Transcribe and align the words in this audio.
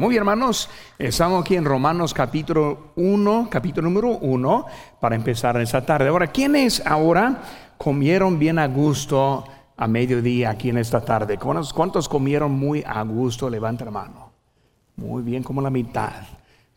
Muy 0.00 0.10
bien, 0.10 0.20
hermanos, 0.20 0.70
estamos 0.96 1.40
aquí 1.40 1.56
en 1.56 1.64
Romanos 1.64 2.14
capítulo 2.14 2.92
1, 2.94 3.48
capítulo 3.50 3.88
número 3.90 4.10
1, 4.18 4.66
para 5.00 5.16
empezar 5.16 5.60
esta 5.60 5.84
tarde. 5.84 6.06
Ahora, 6.06 6.28
¿quiénes 6.28 6.86
ahora 6.86 7.42
comieron 7.78 8.38
bien 8.38 8.60
a 8.60 8.68
gusto 8.68 9.42
a 9.76 9.88
mediodía 9.88 10.50
aquí 10.50 10.68
en 10.68 10.78
esta 10.78 11.00
tarde? 11.00 11.36
¿Cuántos, 11.36 12.08
comieron 12.08 12.52
muy 12.52 12.84
a 12.86 13.02
gusto? 13.02 13.50
Levanta 13.50 13.86
la 13.86 13.90
mano. 13.90 14.30
Muy 14.94 15.24
bien, 15.24 15.42
como 15.42 15.60
la 15.60 15.68
mitad. 15.68 16.12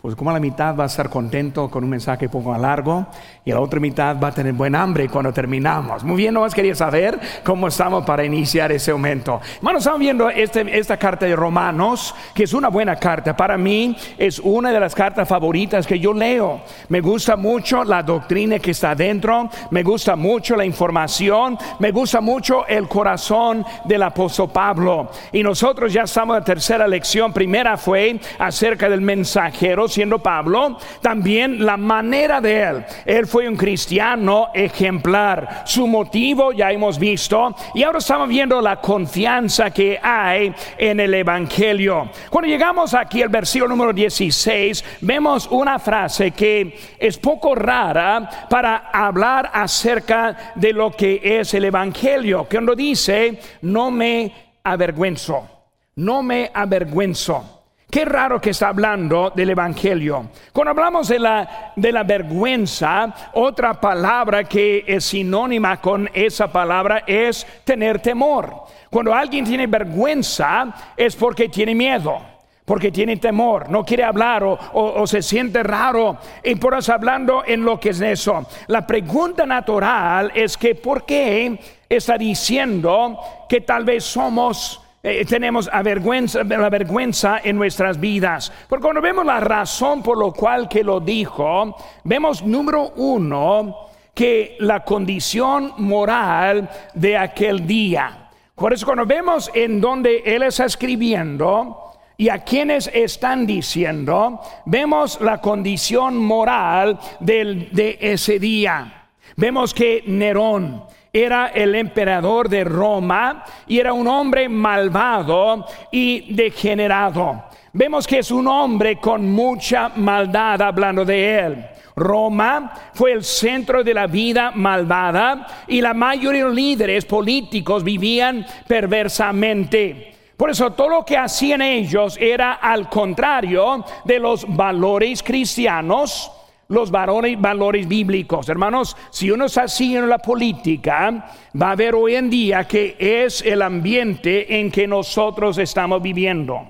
Pues 0.02 0.15
como 0.15 0.31
la 0.31 0.39
mitad 0.39 0.75
va 0.75 0.86
a 0.86 0.88
estar 0.88 1.11
contento 1.11 1.70
con 1.70 1.84
un 1.84 1.91
mensaje 1.91 2.27
poco 2.27 2.57
largo 2.57 3.05
y 3.45 3.52
la 3.52 3.59
otra 3.59 3.79
mitad 3.79 4.20
va 4.20 4.29
a 4.29 4.31
tener 4.31 4.54
buen 4.54 4.73
hambre 4.73 5.07
cuando 5.07 5.31
terminamos. 5.31 6.04
Muy 6.04 6.17
bien, 6.17 6.34
nomás 6.34 6.55
quería 6.55 6.73
saber 6.73 7.20
cómo 7.43 7.67
estamos 7.67 8.03
para 8.03 8.25
iniciar 8.25 8.71
ese 8.71 8.91
momento. 8.91 9.39
Hermanos, 9.57 9.84
estamos 9.84 9.99
viendo 9.99 10.27
este, 10.31 10.79
esta 10.79 10.98
carta 10.98 11.27
de 11.27 11.35
Romanos, 11.35 12.16
que 12.34 12.45
es 12.45 12.53
una 12.53 12.70
buena 12.70 12.95
carta. 12.95 13.38
Para 13.38 13.59
mí 13.59 13.95
es 14.17 14.39
una 14.39 14.71
de 14.71 14.79
las 14.79 14.95
cartas 14.95 15.27
favoritas 15.27 15.85
que 15.85 15.99
yo 15.99 16.13
leo. 16.13 16.61
Me 16.89 16.99
gusta 16.99 17.36
mucho 17.36 17.83
la 17.83 18.02
doctrina 18.02 18.58
que 18.58 18.72
está 18.72 18.95
dentro, 18.95 19.52
me 19.70 19.83
gusta 19.83 20.16
mucho 20.16 20.55
la 20.55 20.66
información, 20.66 21.59
me 21.77 21.91
gusta 21.91 22.22
mucho 22.22 22.66
el 22.66 22.88
corazón 22.88 23.63
del 23.86 24.02
apóstol 24.02 24.49
Pablo. 24.49 25.11
Y 25.31 25.44
nosotros 25.44 25.94
ya 25.94 26.03
estamos 26.03 26.33
en 26.36 26.39
la 26.39 26.45
tercera 26.45 26.88
lección. 26.88 27.31
Primera 27.31 27.77
fue 27.77 28.20
acerca 28.39 28.89
del 28.89 29.02
mensajero 29.02 29.91
siendo 29.91 30.20
Pablo, 30.20 30.77
también 31.02 31.63
la 31.66 31.77
manera 31.77 32.41
de 32.41 32.62
él. 32.63 32.86
Él 33.05 33.27
fue 33.27 33.48
un 33.48 33.55
cristiano 33.55 34.50
ejemplar. 34.54 35.64
Su 35.66 35.86
motivo 35.86 36.52
ya 36.52 36.72
hemos 36.72 36.98
visto 36.98 37.55
y 37.76 37.84
ahora 37.84 38.00
estamos 38.00 38.27
viendo 38.27 38.62
la 38.62 38.77
confianza 38.81 39.72
que 39.72 40.00
hay 40.02 40.54
en 40.77 41.00
el 41.00 41.14
Evangelio. 41.14 42.09
Cuando 42.30 42.50
llegamos 42.50 42.94
aquí 42.94 43.22
al 43.22 43.30
versículo 43.30 43.70
número 43.70 43.94
16, 43.94 44.84
vemos 45.02 45.48
una 45.52 45.77
frase 45.77 46.31
que 46.31 46.80
es 46.98 47.17
poco 47.17 47.53
rara 47.53 48.30
para 48.50 48.89
hablar 48.92 49.52
acerca 49.53 50.53
de 50.55 50.73
lo 50.73 50.92
que 50.92 51.20
es 51.23 51.53
el 51.53 51.66
Evangelio, 51.66 52.48
cuando 52.50 52.76
dice, 52.76 53.39
no 53.61 53.92
me 53.92 54.31
avergüenzo, 54.64 55.48
no 55.95 56.23
me 56.23 56.52
avergüenzo. 56.53 57.61
Qué 57.92 58.06
raro 58.06 58.39
que 58.39 58.52
está 58.52 58.70
hablando 58.70 59.34
del 59.36 59.50
Evangelio. 59.50 60.30
Cuando 60.53 60.72
hablamos 60.72 61.09
de 61.09 61.20
la, 61.20 61.73
de 61.75 61.92
la 61.92 62.03
vergüenza, 62.03 63.14
otra 63.33 63.73
palabra 63.73 64.45
que 64.45 64.86
es 64.88 65.03
sinónima 65.03 65.81
con 65.81 66.09
esa 66.14 66.50
palabra 66.50 67.03
es 67.06 67.45
tener 67.66 68.00
temor. 68.00 68.64
Cuando 68.89 69.14
alguien 69.14 69.44
tiene 69.44 69.67
vergüenza 69.67 70.73
es 70.95 71.17
porque 71.17 71.50
tiene 71.50 71.75
miedo 71.75 72.31
porque 72.64 72.92
tiene 72.92 73.17
temor, 73.17 73.70
no 73.70 73.83
quiere 73.83 74.05
hablar 74.05 74.44
o, 74.44 74.58
o, 74.73 75.05
se 75.05 75.22
siente 75.22 75.61
raro 75.61 76.17
y 76.42 76.55
por 76.55 76.73
eso 76.73 76.94
hablando 76.94 77.44
en 77.45 77.66
lo 77.66 77.78
que 77.78 77.89
es 77.89 78.00
eso. 78.00 78.48
La 78.67 78.88
pregunta 78.88 79.45
natural 79.45 80.31
es 80.33 80.55
que 80.55 80.76
¿por 80.76 81.05
qué 81.05 81.59
está 81.89 82.17
diciendo 82.17 83.20
que 83.50 83.59
tal 83.59 83.83
vez 83.83 84.05
somos 84.05 84.80
eh, 85.03 85.25
tenemos 85.25 85.67
la 85.67 86.69
vergüenza 86.69 87.41
en 87.44 87.55
nuestras 87.55 87.99
vidas. 87.99 88.52
Porque 88.67 88.83
cuando 88.83 89.02
vemos 89.02 89.25
la 89.25 89.39
razón 89.39 90.03
por 90.03 90.17
lo 90.17 90.31
cual 90.31 90.69
que 90.69 90.83
lo 90.83 90.99
dijo, 90.99 91.75
vemos 92.03 92.43
número 92.43 92.93
uno 92.97 93.88
que 94.13 94.58
la 94.59 94.83
condición 94.83 95.73
moral 95.77 96.69
de 96.93 97.17
aquel 97.17 97.66
día. 97.66 98.30
Por 98.53 98.73
eso 98.73 98.85
cuando 98.85 99.05
vemos 99.05 99.49
en 99.55 99.81
donde 99.81 100.21
él 100.23 100.43
está 100.43 100.66
escribiendo 100.66 101.93
y 102.17 102.30
a 102.30 102.43
quienes 102.43 102.88
están 102.93 103.47
diciendo, 103.47 104.39
vemos 104.65 105.19
la 105.21 105.41
condición 105.41 106.17
moral 106.17 106.99
de 107.19 107.97
ese 107.99 108.38
día. 108.38 109.08
Vemos 109.36 109.73
que 109.73 110.03
Nerón, 110.05 110.83
era 111.14 111.48
el 111.48 111.76
emperador 111.76 112.48
de 112.48 112.64
Roma 112.64 113.44
y 113.67 113.80
era 113.80 113.92
un 113.94 114.08
hombre 114.08 114.48
malvado 114.48 115.66
y 115.92 116.33
degenerado. 116.33 117.44
Vemos 117.73 118.08
que 118.08 118.20
es 118.20 118.32
un 118.32 118.48
hombre 118.48 118.98
con 118.98 119.30
mucha 119.30 119.89
maldad 119.95 120.61
hablando 120.61 121.04
de 121.04 121.39
él. 121.39 121.66
Roma 121.95 122.73
fue 122.94 123.11
el 123.11 123.23
centro 123.23 123.83
de 123.83 123.94
la 123.94 124.08
vida 124.08 124.52
malvada 124.55 125.66
y 125.67 125.82
la 125.82 125.94
mayoría 125.94 126.42
de 126.42 126.48
los 126.48 126.55
líderes 126.55 127.05
políticos 127.05 127.83
vivían 127.83 128.45
perversamente. 128.68 130.16
Por 130.38 130.50
eso 130.50 130.71
todo 130.71 130.89
lo 130.89 131.06
que 131.06 131.18
hacían 131.18 131.62
ellos 131.62 132.18
era 132.19 132.54
al 132.54 132.89
contrario 132.89 133.86
de 134.06 134.19
los 134.19 134.45
valores 134.48 135.21
cristianos 135.21 136.31
los 136.71 136.89
valores, 136.89 137.39
valores 137.39 137.88
bíblicos. 137.88 138.50
Hermanos, 138.50 138.95
si 139.12 139.30
uno 139.30 139.45
está 139.45 139.68
siguiendo 139.68 140.07
la 140.07 140.19
política, 140.19 141.31
va 141.62 141.71
a 141.71 141.75
ver 141.75 141.94
hoy 141.94 142.15
en 142.15 142.30
día 142.30 142.63
que 142.63 142.95
es 142.98 143.42
el 143.42 143.62
ambiente 143.62 144.59
en 144.59 144.71
que 144.71 144.88
nosotros 144.88 145.57
estamos 145.57 146.01
viviendo. 146.01 146.68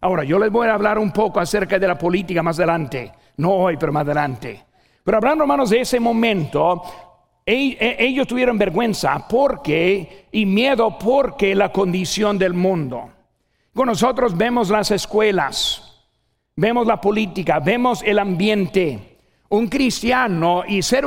Ahora, 0.00 0.22
yo 0.22 0.38
les 0.38 0.50
voy 0.50 0.68
a 0.68 0.74
hablar 0.74 0.98
un 0.98 1.10
poco 1.10 1.40
acerca 1.40 1.78
de 1.78 1.88
la 1.88 1.98
política 1.98 2.42
más 2.42 2.58
adelante, 2.58 3.12
no 3.36 3.50
hoy, 3.50 3.76
pero 3.76 3.92
más 3.92 4.04
adelante. 4.04 4.64
Pero 5.02 5.16
hablando, 5.16 5.42
hermanos, 5.44 5.70
de 5.70 5.80
ese 5.80 5.98
momento, 5.98 6.82
e, 7.44 7.76
e, 7.80 7.96
ellos 7.98 8.26
tuvieron 8.28 8.56
vergüenza 8.56 9.26
porque 9.28 10.28
y 10.30 10.46
miedo 10.46 10.96
porque 10.96 11.54
la 11.54 11.72
condición 11.72 12.38
del 12.38 12.54
mundo. 12.54 13.10
Con 13.74 13.86
nosotros 13.86 14.36
vemos 14.36 14.70
las 14.70 14.90
escuelas, 14.92 15.87
vemos 16.58 16.88
la 16.88 17.00
política, 17.00 17.60
vemos 17.60 18.02
el 18.02 18.18
ambiente. 18.18 19.16
Un 19.50 19.68
cristiano 19.68 20.64
y 20.66 20.82
ser 20.82 21.06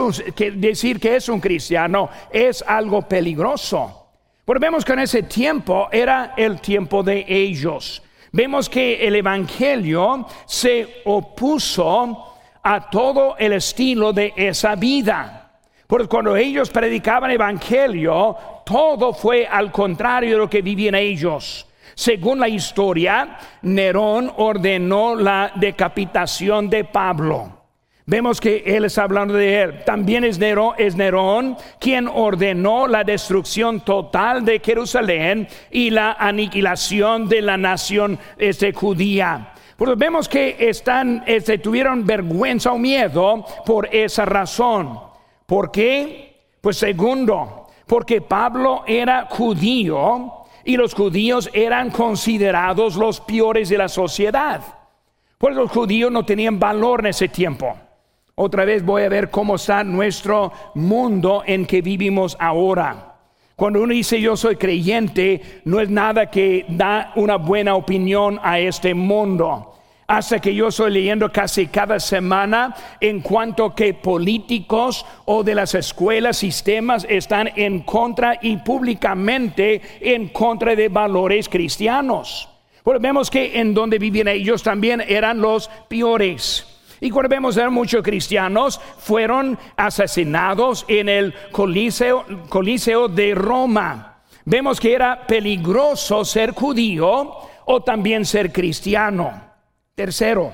decir 0.56 1.00
que 1.00 1.18
es 1.18 1.30
un 1.30 1.40
cristiano 1.40 2.10
es 2.32 2.64
algo 2.66 3.04
peligroso. 3.04 4.08
Porque 4.44 4.66
vemos 4.66 4.84
que 4.84 4.94
en 4.94 5.00
ese 5.00 5.24
tiempo 5.24 5.90
era 5.92 6.34
el 6.38 6.60
tiempo 6.60 7.04
de 7.04 7.26
ellos. 7.28 8.02
Vemos 8.32 8.68
que 8.70 9.06
el 9.06 9.16
Evangelio 9.16 10.26
se 10.46 11.02
opuso 11.06 12.38
a 12.64 12.90
todo 12.90 13.36
el 13.38 13.54
estilo 13.54 14.14
de 14.14 14.34
esa 14.36 14.76
vida. 14.76 15.52
Porque 15.86 16.08
cuando 16.08 16.36
ellos 16.36 16.70
predicaban 16.70 17.30
Evangelio, 17.30 18.38
todo 18.66 19.14
fue 19.14 19.46
al 19.46 19.72
contrario 19.72 20.32
de 20.32 20.38
lo 20.38 20.50
que 20.50 20.62
vivían 20.62 20.96
ellos. 20.96 21.68
Según 22.02 22.40
la 22.40 22.50
historia, 22.50 23.38
Nerón 23.62 24.34
ordenó 24.38 25.14
la 25.14 25.52
decapitación 25.54 26.68
de 26.68 26.84
Pablo. 26.84 27.62
Vemos 28.08 28.42
que 28.42 28.64
él 28.66 28.86
está 28.86 29.04
hablando 29.04 29.36
de 29.36 29.62
él. 29.62 29.84
También 29.86 30.24
es 30.24 30.40
Nerón, 30.40 31.58
quien 31.80 32.08
ordenó 32.08 32.88
la 32.88 33.04
destrucción 33.04 33.82
total 33.82 34.44
de 34.44 34.60
Jerusalén 34.66 35.48
y 35.70 35.92
la 35.92 36.14
aniquilación 36.14 37.30
de 37.30 37.44
la 37.44 37.56
nación 37.56 38.18
este, 38.36 38.74
judía. 38.74 39.54
Pues 39.78 39.96
vemos 39.96 40.28
que 40.28 40.56
están, 40.58 41.24
este, 41.28 41.60
tuvieron 41.60 42.04
vergüenza 42.04 42.72
o 42.72 42.80
miedo 42.80 43.46
por 43.64 43.88
esa 43.94 44.26
razón. 44.26 45.00
¿Por 45.46 45.70
qué? 45.70 46.48
Pues 46.62 46.78
segundo, 46.78 47.68
porque 47.86 48.22
Pablo 48.22 48.86
era 48.88 49.28
judío 49.30 50.41
y 50.64 50.78
los 50.78 50.94
judíos 50.94 51.50
eran 51.54 51.90
considerados 51.90 52.96
los 52.96 53.20
peores 53.22 53.70
de 53.70 53.78
la 53.78 53.88
sociedad. 53.88 54.62
Pues 55.38 55.56
los 55.56 55.72
judíos 55.72 56.12
no 56.12 56.26
tenían 56.26 56.60
valor 56.60 57.02
en 57.02 57.08
ese 57.08 57.28
tiempo. 57.28 57.76
Otra 58.36 58.66
vez 58.66 58.84
voy 58.84 59.04
a 59.04 59.10
ver 59.10 59.30
cómo 59.30 59.56
está 59.56 59.84
nuestro 59.84 60.52
mundo 60.76 61.44
en 61.46 61.66
que 61.66 61.82
vivimos 61.82 62.38
ahora. 62.40 63.16
Cuando 63.56 63.82
uno 63.82 63.94
dice 63.94 64.20
yo 64.20 64.36
soy 64.36 64.56
creyente, 64.56 65.62
no 65.66 65.80
es 65.80 65.90
nada 65.90 66.32
que 66.32 66.66
da 66.70 67.12
una 67.16 67.36
buena 67.36 67.76
opinión 67.76 68.40
a 68.42 68.60
este 68.60 68.94
mundo 68.94 69.71
hasta 70.12 70.42
que 70.42 70.54
yo 70.54 70.68
estoy 70.68 70.92
leyendo 70.92 71.32
casi 71.32 71.68
cada 71.68 71.98
semana 71.98 72.76
en 73.00 73.22
cuanto 73.22 73.74
que 73.74 73.94
políticos 73.94 75.06
o 75.24 75.42
de 75.42 75.56
las 75.56 75.74
escuelas, 75.74 76.36
sistemas 76.36 77.06
están 77.08 77.50
en 77.56 77.80
contra 77.84 78.38
y 78.42 78.58
públicamente 78.58 79.82
en 80.02 80.28
contra 80.28 80.76
de 80.76 80.90
valores 80.90 81.48
cristianos. 81.48 82.50
Pues 82.84 83.00
vemos 83.00 83.32
que 83.32 83.58
en 83.58 83.74
donde 83.74 84.00
vivían 84.00 84.28
ellos 84.28 84.62
también 84.64 85.00
eran 85.00 85.40
los 85.40 85.70
peores. 85.88 86.68
Y 87.00 87.10
cuando 87.10 87.30
vemos 87.30 87.58
a 87.58 87.70
muchos 87.70 88.04
cristianos 88.04 88.82
fueron 88.98 89.58
asesinados 89.78 90.84
en 90.90 91.08
el 91.08 91.34
coliseo, 91.54 92.26
coliseo 92.50 93.08
de 93.08 93.34
Roma. 93.34 94.24
Vemos 94.44 94.78
que 94.78 94.94
era 94.94 95.26
peligroso 95.26 96.26
ser 96.26 96.52
judío 96.52 97.32
o 97.64 97.82
también 97.82 98.26
ser 98.26 98.52
cristiano. 98.52 99.51
Tercero, 99.96 100.54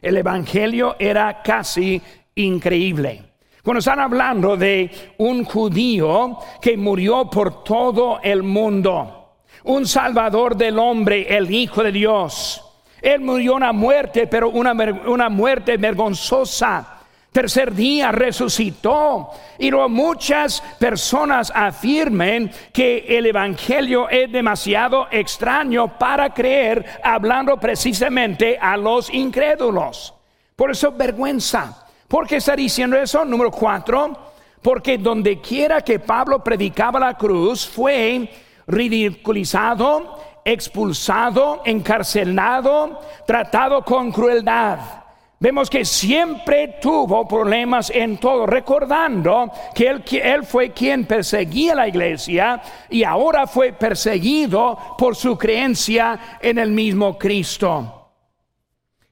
el 0.00 0.16
Evangelio 0.16 0.96
era 0.98 1.42
casi 1.42 2.02
increíble. 2.34 3.22
Cuando 3.62 3.78
están 3.78 4.00
hablando 4.00 4.56
de 4.56 5.14
un 5.18 5.44
judío 5.44 6.38
que 6.60 6.76
murió 6.76 7.30
por 7.30 7.62
todo 7.62 8.18
el 8.20 8.42
mundo, 8.42 9.36
un 9.64 9.86
salvador 9.86 10.56
del 10.56 10.78
hombre, 10.80 11.36
el 11.36 11.48
Hijo 11.48 11.84
de 11.84 11.92
Dios, 11.92 12.60
Él 13.00 13.20
murió 13.20 13.54
una 13.54 13.72
muerte, 13.72 14.26
pero 14.26 14.50
una, 14.50 14.72
una 15.06 15.28
muerte 15.28 15.76
vergonzosa. 15.76 17.01
Tercer 17.32 17.74
día 17.74 18.12
resucitó. 18.12 19.30
Y 19.58 19.70
luego 19.70 19.88
muchas 19.88 20.62
personas 20.78 21.50
afirmen 21.54 22.50
que 22.72 23.06
el 23.08 23.24
Evangelio 23.24 24.08
es 24.10 24.30
demasiado 24.30 25.08
extraño 25.10 25.98
para 25.98 26.34
creer, 26.34 26.84
hablando 27.02 27.56
precisamente 27.56 28.58
a 28.60 28.76
los 28.76 29.12
incrédulos. 29.12 30.12
Por 30.54 30.70
eso 30.70 30.92
vergüenza. 30.92 31.86
¿Por 32.06 32.26
qué 32.26 32.36
está 32.36 32.54
diciendo 32.54 32.98
eso? 32.98 33.24
Número 33.24 33.50
cuatro. 33.50 34.12
Porque 34.60 34.98
donde 34.98 35.40
quiera 35.40 35.80
que 35.80 35.98
Pablo 35.98 36.44
predicaba 36.44 37.00
la 37.00 37.14
cruz 37.14 37.66
fue 37.66 38.30
ridiculizado, 38.66 40.20
expulsado, 40.44 41.62
encarcelado, 41.64 43.00
tratado 43.26 43.82
con 43.82 44.12
crueldad. 44.12 45.01
Vemos 45.42 45.68
que 45.68 45.84
siempre 45.84 46.76
tuvo 46.80 47.26
problemas 47.26 47.90
en 47.90 48.18
todo, 48.18 48.46
recordando 48.46 49.50
que 49.74 49.88
él, 50.22 50.44
fue 50.44 50.70
quien 50.70 51.04
perseguía 51.04 51.74
la 51.74 51.88
iglesia 51.88 52.62
y 52.88 53.02
ahora 53.02 53.48
fue 53.48 53.72
perseguido 53.72 54.78
por 54.96 55.16
su 55.16 55.36
creencia 55.36 56.38
en 56.40 56.58
el 56.58 56.70
mismo 56.70 57.18
Cristo. 57.18 58.12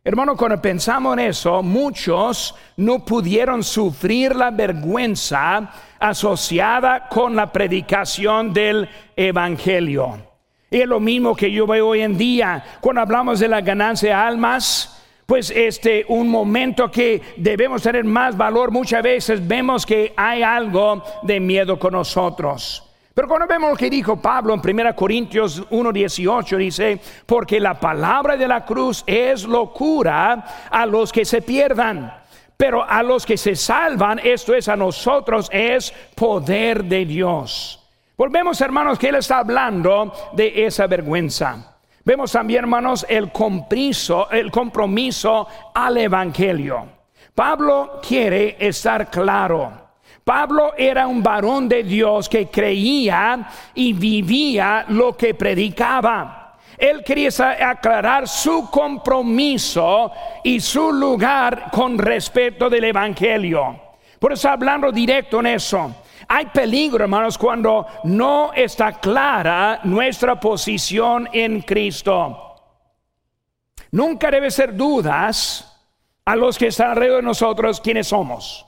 Hermano, 0.05 0.37
cuando 0.37 0.62
pensamos 0.62 1.15
en 1.15 1.19
eso, 1.19 1.65
muchos 1.65 2.55
no 2.76 3.05
pudieron 3.05 3.65
sufrir 3.65 4.37
la 4.37 4.53
vergüenza 4.53 5.73
asociada 5.99 7.09
con 7.09 7.35
la 7.35 7.50
predicación 7.50 8.53
del 8.53 8.88
Evangelio. 9.17 10.17
Y 10.71 10.81
es 10.81 10.87
lo 10.87 11.00
mismo 11.00 11.35
que 11.35 11.50
yo 11.50 11.67
veo 11.67 11.88
hoy 11.88 12.03
en 12.03 12.17
día 12.17 12.62
cuando 12.81 13.03
hablamos 13.03 13.41
de 13.41 13.49
la 13.49 13.61
ganancia 13.62 14.11
de 14.11 14.15
almas. 14.15 14.97
Pues 15.31 15.53
este 15.55 16.05
un 16.09 16.29
momento 16.29 16.91
que 16.91 17.23
debemos 17.37 17.85
tener 17.85 18.03
más 18.03 18.37
valor, 18.37 18.73
muchas 18.73 19.00
veces 19.00 19.47
vemos 19.47 19.87
que 19.87 20.12
hay 20.17 20.43
algo 20.43 21.05
de 21.23 21.38
miedo 21.38 21.79
con 21.79 21.93
nosotros. 21.93 22.82
Pero 23.15 23.29
cuando 23.29 23.47
vemos 23.47 23.71
lo 23.71 23.77
que 23.77 23.88
dijo 23.88 24.21
Pablo 24.21 24.53
en 24.53 24.61
1 24.61 24.97
Corintios 24.97 25.62
1:18, 25.71 26.56
dice, 26.56 27.00
porque 27.27 27.61
la 27.61 27.79
palabra 27.79 28.37
de 28.37 28.49
la 28.49 28.65
cruz 28.65 29.05
es 29.06 29.44
locura 29.44 30.69
a 30.69 30.85
los 30.85 31.12
que 31.12 31.25
se 31.25 31.43
pierdan, 31.43 32.12
pero 32.56 32.83
a 32.83 33.00
los 33.05 33.25
que 33.25 33.37
se 33.37 33.55
salvan, 33.55 34.19
esto 34.25 34.53
es 34.53 34.67
a 34.67 34.75
nosotros, 34.75 35.49
es 35.53 35.94
poder 36.17 36.83
de 36.83 37.05
Dios. 37.05 37.88
Volvemos, 38.17 38.61
hermanos, 38.61 38.99
que 38.99 39.11
Él 39.11 39.15
está 39.15 39.38
hablando 39.38 40.12
de 40.33 40.67
esa 40.67 40.88
vergüenza. 40.88 41.69
Vemos 42.05 42.32
también, 42.32 42.64
hermanos, 42.64 43.05
el 43.08 43.31
compromiso, 43.31 44.31
el 44.31 44.50
compromiso 44.50 45.47
al 45.75 45.99
Evangelio. 45.99 46.87
Pablo 47.35 48.00
quiere 48.02 48.56
estar 48.58 49.11
claro 49.11 49.91
Pablo 50.31 50.75
era 50.76 51.08
un 51.08 51.23
varón 51.23 51.69
de 51.69 51.82
Dios 51.82 52.29
que 52.29 52.47
creía 52.47 53.49
y 53.75 53.93
vivía 53.93 54.85
lo 54.88 55.17
que 55.17 55.35
predicaba. 55.35 56.56
Él 56.79 57.02
quería 57.05 57.31
aclarar 57.69 58.29
su 58.29 58.70
compromiso 58.70 60.12
y 60.44 60.61
su 60.61 60.93
lugar 60.93 61.70
con 61.73 61.99
respecto 61.99 62.70
del 62.70 62.85
Evangelio. 62.85 63.81
Por 64.20 64.32
eso 64.32 64.49
hablando 64.49 64.93
directo 64.93 65.41
en 65.41 65.47
eso. 65.47 65.97
Hay 66.32 66.47
peligro, 66.47 67.03
hermanos, 67.03 67.37
cuando 67.37 67.85
no 68.05 68.53
está 68.53 68.93
clara 69.00 69.81
nuestra 69.82 70.38
posición 70.38 71.29
en 71.32 71.61
Cristo. 71.62 72.55
Nunca 73.91 74.31
debe 74.31 74.49
ser 74.53 74.77
dudas 74.77 75.67
a 76.25 76.37
los 76.37 76.56
que 76.56 76.69
están 76.69 76.91
alrededor 76.93 77.17
de 77.17 77.27
nosotros 77.27 77.81
quiénes 77.81 78.06
somos. 78.06 78.65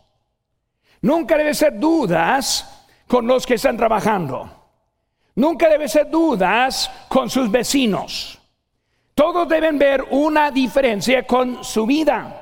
Nunca 1.02 1.36
debe 1.36 1.54
ser 1.54 1.78
dudas 1.78 2.84
con 3.06 3.28
los 3.28 3.46
que 3.46 3.54
están 3.54 3.76
trabajando. 3.76 4.50
Nunca 5.36 5.68
debe 5.68 5.86
ser 5.86 6.10
dudas 6.10 6.90
con 7.08 7.30
sus 7.30 7.48
vecinos. 7.48 8.40
Todos 9.14 9.48
deben 9.48 9.78
ver 9.78 10.04
una 10.10 10.50
diferencia 10.50 11.24
con 11.24 11.62
su 11.62 11.86
vida. 11.86 12.41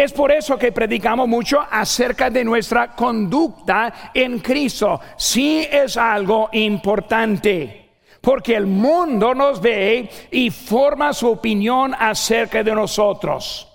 Es 0.00 0.12
por 0.12 0.32
eso 0.32 0.56
que 0.56 0.72
predicamos 0.72 1.28
mucho 1.28 1.60
acerca 1.70 2.30
de 2.30 2.42
nuestra 2.42 2.94
conducta 2.94 4.10
en 4.14 4.38
Cristo. 4.38 4.98
Sí 5.18 5.68
es 5.70 5.98
algo 5.98 6.48
importante, 6.52 7.90
porque 8.22 8.56
el 8.56 8.66
mundo 8.66 9.34
nos 9.34 9.60
ve 9.60 10.08
y 10.30 10.50
forma 10.50 11.12
su 11.12 11.28
opinión 11.28 11.94
acerca 11.98 12.62
de 12.62 12.74
nosotros. 12.74 13.68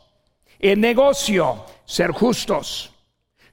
El 0.58 0.82
negocio, 0.82 1.64
ser 1.86 2.10
justos 2.12 2.92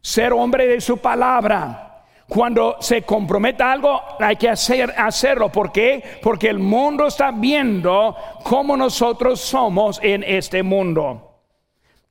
ser 0.02 0.32
hombre 0.32 0.66
de 0.66 0.80
su 0.80 0.98
palabra. 0.98 2.04
Cuando 2.28 2.76
se 2.80 3.02
comprometa 3.02 3.70
algo, 3.70 4.00
hay 4.18 4.36
que 4.36 4.48
hacer, 4.48 4.92
hacerlo. 4.96 5.50
¿Por 5.50 5.70
qué? 5.70 6.02
Porque 6.22 6.48
el 6.48 6.58
mundo 6.58 7.06
está 7.06 7.30
viendo 7.30 8.16
cómo 8.42 8.76
nosotros 8.76 9.40
somos 9.40 10.00
en 10.02 10.24
este 10.24 10.62
mundo. 10.62 11.31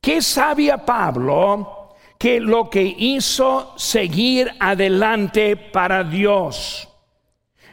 ¿Qué 0.01 0.21
sabía 0.21 0.83
Pablo? 0.83 1.93
Que 2.17 2.39
lo 2.39 2.69
que 2.69 2.81
hizo 2.81 3.73
seguir 3.77 4.51
adelante 4.59 5.55
para 5.55 6.03
Dios. 6.03 6.89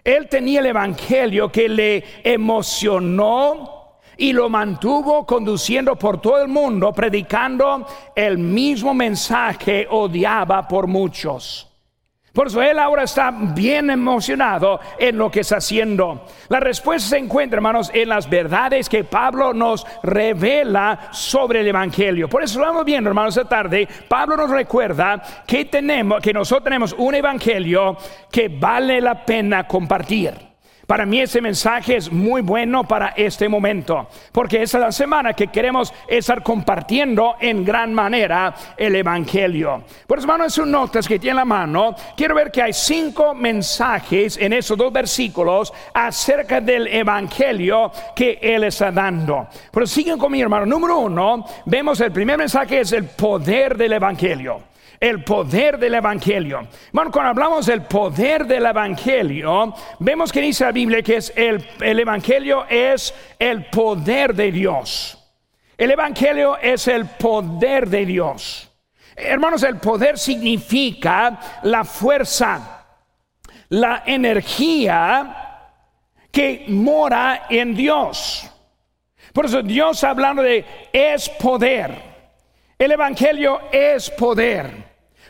Él 0.05 0.29
tenía 0.29 0.61
el 0.61 0.67
Evangelio 0.67 1.51
que 1.51 1.69
le 1.69 2.05
emocionó, 2.23 3.79
y 4.19 4.33
lo 4.33 4.49
mantuvo 4.49 5.25
conduciendo 5.25 5.97
por 5.97 6.21
todo 6.21 6.43
el 6.43 6.49
mundo, 6.49 6.93
predicando 6.93 7.87
el 8.17 8.37
mismo 8.37 8.93
mensaje 8.93 9.87
odiaba 9.89 10.67
por 10.67 10.89
muchos. 10.89 11.68
Por 12.39 12.47
eso 12.47 12.63
él 12.63 12.79
ahora 12.79 13.03
está 13.03 13.33
bien 13.33 13.91
emocionado 13.91 14.79
en 14.97 15.19
lo 15.19 15.29
que 15.29 15.41
está 15.41 15.57
haciendo. 15.57 16.25
La 16.49 16.61
respuesta 16.61 17.09
se 17.09 17.19
encuentra, 17.19 17.57
hermanos, 17.57 17.91
en 17.93 18.09
las 18.09 18.31
verdades 18.31 18.89
que 18.89 19.03
Pablo 19.03 19.53
nos 19.53 19.85
revela 20.05 21.09
sobre 21.11 21.63
el 21.63 21.67
Evangelio. 21.67 22.29
Por 22.29 22.45
eso 22.45 22.61
vamos 22.61 22.85
viendo, 22.85 23.11
hermanos, 23.11 23.37
esta 23.37 23.49
tarde. 23.49 23.89
Pablo 24.07 24.37
nos 24.37 24.51
recuerda 24.51 25.21
que 25.49 25.65
tenemos, 25.65 26.23
que 26.23 26.33
nosotros 26.33 26.63
tenemos 26.63 26.95
un 26.97 27.17
Evangelio 27.17 27.97
que 28.31 28.49
vale 28.49 29.01
la 29.01 29.25
pena 29.25 29.67
compartir. 29.67 30.48
Para 30.89 31.05
mí 31.05 31.21
ese 31.21 31.43
mensaje 31.43 31.97
es 31.97 32.11
muy 32.11 32.41
bueno 32.41 32.89
para 32.89 33.09
este 33.09 33.47
momento, 33.47 34.09
porque 34.33 34.63
esa 34.63 34.79
es 34.79 34.85
la 34.85 34.91
semana 34.91 35.35
que 35.35 35.49
queremos 35.49 35.93
estar 36.09 36.43
compartiendo 36.43 37.37
en 37.41 37.63
gran 37.63 37.93
manera 37.93 38.55
el 38.75 38.97
Evangelio. 38.97 39.85
Por 40.07 40.17
eso, 40.17 40.25
hermano, 40.25 40.45
en 40.45 40.51
sus 40.51 40.67
notas 40.67 41.07
que 41.07 41.19
tiene 41.19 41.33
en 41.33 41.37
la 41.37 41.45
mano, 41.45 41.95
quiero 42.17 42.35
ver 42.35 42.51
que 42.51 42.63
hay 42.63 42.73
cinco 42.73 43.35
mensajes 43.35 44.39
en 44.39 44.55
esos 44.55 44.79
dos 44.79 44.91
versículos 44.91 45.75
acerca 45.93 46.63
del 46.63 46.87
Evangelio 46.87 47.93
que 48.17 48.39
Él 48.41 48.65
está 48.65 48.91
dando. 48.91 49.47
Pero 49.71 49.87
siguen 49.87 50.19
conmigo, 50.19 50.45
hermano. 50.45 50.65
Número 50.65 51.01
uno, 51.01 51.45
vemos 51.67 52.01
el 52.01 52.13
primer 52.13 52.39
mensaje 52.39 52.81
es 52.81 52.93
el 52.93 53.05
poder 53.05 53.77
del 53.77 53.93
Evangelio 53.93 54.63
el 55.01 55.23
poder 55.23 55.79
del 55.79 55.95
Evangelio. 55.95 56.69
Bueno, 56.93 57.11
cuando 57.11 57.31
hablamos 57.31 57.67
del 57.67 57.83
poder 57.83 58.47
del 58.47 58.67
Evangelio, 58.67 59.75
vemos 59.99 60.33
que 60.33 60.41
dice 60.41 60.65
la 60.65 60.73
Biblia 60.73 61.03
que 61.03 61.17
es 61.17 61.33
el, 61.37 61.65
el 61.81 62.01
Evangelio 62.01 62.67
es 62.69 63.15
el 63.39 63.67
poder 63.67 64.35
de 64.35 64.53
Dios. 64.53 65.15
El 65.77 65.93
Evangelio 65.93 66.57
es 66.59 66.89
el 66.89 67.07
poder 67.07 67.89
de 67.89 68.05
Dios. 68.05 68.71
Hermanos, 69.15 69.63
el 69.63 69.79
poder 69.79 70.19
significa 70.19 71.39
la 71.63 71.85
fuerza, 71.85 72.87
la 73.69 74.03
energía 74.07 75.49
que 76.31 76.65
mora 76.69 77.47
en 77.49 77.75
Dios. 77.75 78.51
Por 79.33 79.47
eso 79.47 79.63
Dios 79.63 80.03
hablando 80.03 80.43
de 80.43 80.65
es 80.93 81.29
poder. 81.29 81.95
El 82.79 82.93
Evangelio 82.93 83.61
es 83.73 84.11
poder. 84.11 84.88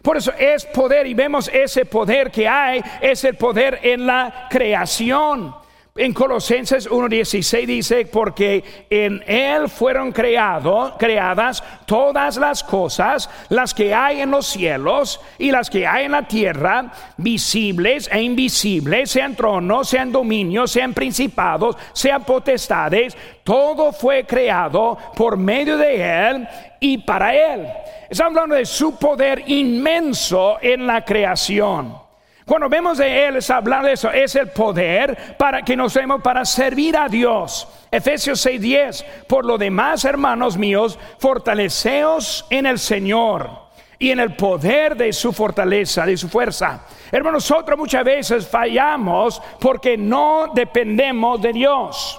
Por 0.08 0.16
eso 0.16 0.32
es 0.38 0.64
poder 0.64 1.06
y 1.06 1.12
vemos 1.12 1.50
ese 1.52 1.84
poder 1.84 2.30
que 2.30 2.48
hay, 2.48 2.82
es 2.98 3.24
el 3.24 3.34
poder 3.34 3.80
en 3.82 4.06
la 4.06 4.46
creación. 4.48 5.54
En 6.00 6.12
Colosenses 6.12 6.88
1.16 6.88 7.66
dice, 7.66 8.06
porque 8.06 8.62
en 8.88 9.20
Él 9.26 9.68
fueron 9.68 10.12
creado, 10.12 10.94
creadas 10.96 11.60
todas 11.86 12.36
las 12.36 12.62
cosas, 12.62 13.28
las 13.48 13.74
que 13.74 13.92
hay 13.92 14.20
en 14.20 14.30
los 14.30 14.46
cielos 14.46 15.20
y 15.38 15.50
las 15.50 15.68
que 15.68 15.88
hay 15.88 16.04
en 16.04 16.12
la 16.12 16.22
tierra, 16.22 16.92
visibles 17.16 18.08
e 18.12 18.22
invisibles, 18.22 19.10
sean 19.10 19.34
tronos, 19.34 19.88
sean 19.88 20.12
dominios, 20.12 20.70
sean 20.70 20.94
principados, 20.94 21.76
sean 21.92 22.22
potestades, 22.22 23.16
todo 23.42 23.90
fue 23.90 24.24
creado 24.24 24.96
por 25.16 25.36
medio 25.36 25.76
de 25.76 26.28
Él 26.30 26.48
y 26.78 26.98
para 26.98 27.34
Él. 27.34 27.66
Estamos 28.08 28.36
hablando 28.36 28.54
de 28.54 28.66
su 28.66 28.96
poder 28.96 29.42
inmenso 29.48 30.58
en 30.62 30.86
la 30.86 31.04
creación. 31.04 32.07
Cuando 32.48 32.70
vemos 32.70 32.96
de 32.96 33.26
Él, 33.26 33.36
es 33.36 33.50
hablar 33.50 33.84
de 33.84 33.92
eso, 33.92 34.10
es 34.10 34.34
el 34.34 34.48
poder 34.48 35.36
para 35.36 35.60
que 35.60 35.76
nos 35.76 35.92
demos 35.92 36.22
para 36.22 36.46
servir 36.46 36.96
a 36.96 37.06
Dios. 37.06 37.68
Efesios 37.90 38.40
6:10, 38.40 39.04
por 39.26 39.44
lo 39.44 39.58
demás, 39.58 40.06
hermanos 40.06 40.56
míos, 40.56 40.98
fortaleceos 41.18 42.46
en 42.48 42.64
el 42.64 42.78
Señor 42.78 43.50
y 43.98 44.12
en 44.12 44.20
el 44.20 44.34
poder 44.34 44.96
de 44.96 45.12
su 45.12 45.34
fortaleza, 45.34 46.06
de 46.06 46.16
su 46.16 46.30
fuerza. 46.30 46.86
Hermanos, 47.12 47.50
nosotros 47.50 47.78
muchas 47.78 48.02
veces 48.02 48.48
fallamos 48.48 49.42
porque 49.60 49.98
no 49.98 50.50
dependemos 50.54 51.42
de 51.42 51.52
Dios. 51.52 52.18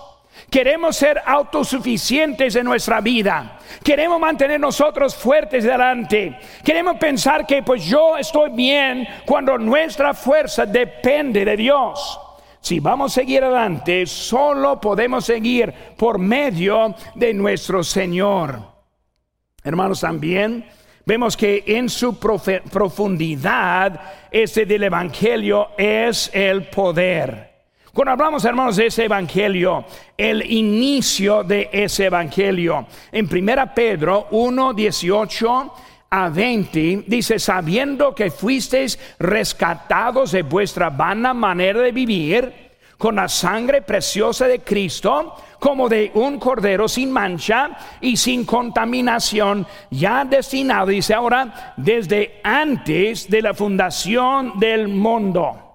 Queremos 0.50 0.96
ser 0.96 1.22
autosuficientes 1.24 2.56
en 2.56 2.66
nuestra 2.66 3.02
vida. 3.02 3.60
Queremos 3.84 4.20
mantener 4.20 4.60
nosotros 4.60 5.16
fuertes 5.16 5.64
delante. 5.64 6.40
Queremos 6.64 6.98
pensar 6.98 7.46
que 7.46 7.62
pues 7.62 7.86
yo 7.86 8.18
estoy 8.18 8.50
bien 8.52 9.08
cuando 9.26 9.58
nuestra 9.58 10.14
fuerza 10.14 10.66
depende 10.66 11.46
de 11.46 11.56
Dios. 11.56 12.20
Si 12.62 12.80
vamos 12.80 13.12
a 13.12 13.22
seguir 13.22 13.44
adelante, 13.44 14.06
solo 14.06 14.82
podemos 14.82 15.26
seguir 15.26 15.74
por 15.96 16.18
medio 16.18 16.96
de 17.16 17.34
nuestro 17.34 17.84
Señor. 17.84 18.60
Hermanos, 19.64 20.02
también 20.02 20.66
vemos 21.06 21.38
que 21.38 21.64
en 21.68 21.90
su 21.90 22.20
profundidad, 22.20 24.02
este 24.32 24.66
del 24.66 24.84
Evangelio 24.84 25.70
es 25.78 26.32
el 26.34 26.70
poder. 26.70 27.49
Cuando 28.00 28.14
hablamos, 28.14 28.46
hermanos, 28.46 28.78
de 28.78 28.86
ese 28.86 29.04
evangelio, 29.04 29.84
el 30.16 30.50
inicio 30.50 31.44
de 31.44 31.70
ese 31.70 32.06
evangelio, 32.06 32.88
en 33.12 33.28
1 33.30 33.74
Pedro 33.76 34.28
1, 34.32 34.74
18 34.74 35.74
a 36.10 36.30
20, 36.30 37.04
dice, 37.08 37.40
sabiendo 37.40 38.16
que 38.16 38.32
fuisteis 38.32 38.98
rescatados 39.20 40.32
de 40.32 40.44
vuestra 40.44 40.90
vana 40.90 41.34
manera 41.34 41.82
de 41.82 41.92
vivir, 41.92 42.70
con 42.98 43.18
la 43.18 43.28
sangre 43.28 43.82
preciosa 43.82 44.48
de 44.48 44.62
Cristo, 44.62 45.36
como 45.60 45.90
de 45.90 46.10
un 46.14 46.40
cordero 46.40 46.88
sin 46.88 47.12
mancha 47.12 47.72
y 48.00 48.16
sin 48.16 48.46
contaminación, 48.46 49.68
ya 49.92 50.24
destinado, 50.24 50.88
dice 50.88 51.14
ahora, 51.14 51.74
desde 51.76 52.40
antes 52.46 53.30
de 53.30 53.42
la 53.42 53.54
fundación 53.54 54.58
del 54.58 54.88
mundo 54.88 55.69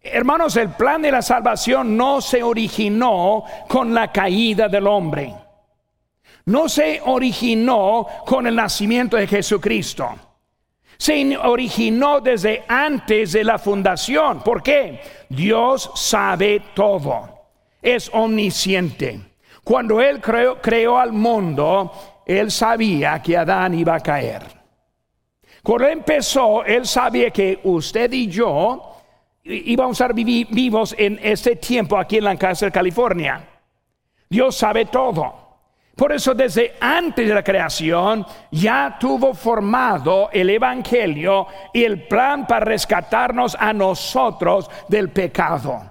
Hermanos, 0.00 0.56
el 0.56 0.70
plan 0.70 1.02
de 1.02 1.10
la 1.10 1.22
salvación 1.22 1.96
no 1.96 2.20
se 2.20 2.42
originó 2.42 3.44
con 3.68 3.92
la 3.92 4.12
caída 4.12 4.68
del 4.68 4.86
hombre. 4.86 5.34
No 6.46 6.68
se 6.68 7.00
originó 7.04 8.06
con 8.24 8.46
el 8.46 8.54
nacimiento 8.54 9.16
de 9.16 9.26
Jesucristo. 9.26 10.08
Se 10.96 11.36
originó 11.36 12.20
desde 12.20 12.64
antes 12.66 13.32
de 13.32 13.44
la 13.44 13.58
fundación. 13.58 14.40
¿Por 14.40 14.62
qué? 14.62 15.00
Dios 15.28 15.90
sabe 15.94 16.62
todo. 16.74 17.28
Es 17.82 18.10
omnisciente. 18.12 19.20
Cuando 19.62 20.00
Él 20.00 20.20
creó, 20.20 20.60
creó 20.60 20.98
al 20.98 21.12
mundo, 21.12 21.92
Él 22.24 22.50
sabía 22.50 23.20
que 23.20 23.36
Adán 23.36 23.74
iba 23.74 23.94
a 23.96 24.00
caer. 24.00 24.42
Cuando 25.62 25.88
empezó, 25.88 26.64
Él 26.64 26.86
sabía 26.86 27.30
que 27.30 27.60
usted 27.62 28.10
y 28.12 28.28
yo 28.28 28.87
íbamos 29.48 30.00
a 30.00 30.04
estar 30.04 30.14
vivos 30.14 30.94
en 30.98 31.18
este 31.22 31.56
tiempo 31.56 31.96
aquí 31.96 32.18
en 32.18 32.24
Lancaster, 32.24 32.70
California. 32.70 33.48
Dios 34.28 34.56
sabe 34.56 34.86
todo. 34.86 35.48
Por 35.96 36.12
eso 36.12 36.32
desde 36.32 36.76
antes 36.80 37.26
de 37.26 37.34
la 37.34 37.42
creación 37.42 38.24
ya 38.52 38.96
tuvo 39.00 39.34
formado 39.34 40.30
el 40.32 40.48
Evangelio 40.50 41.48
y 41.72 41.82
el 41.82 42.06
plan 42.06 42.46
para 42.46 42.66
rescatarnos 42.66 43.56
a 43.58 43.72
nosotros 43.72 44.70
del 44.88 45.08
pecado. 45.08 45.82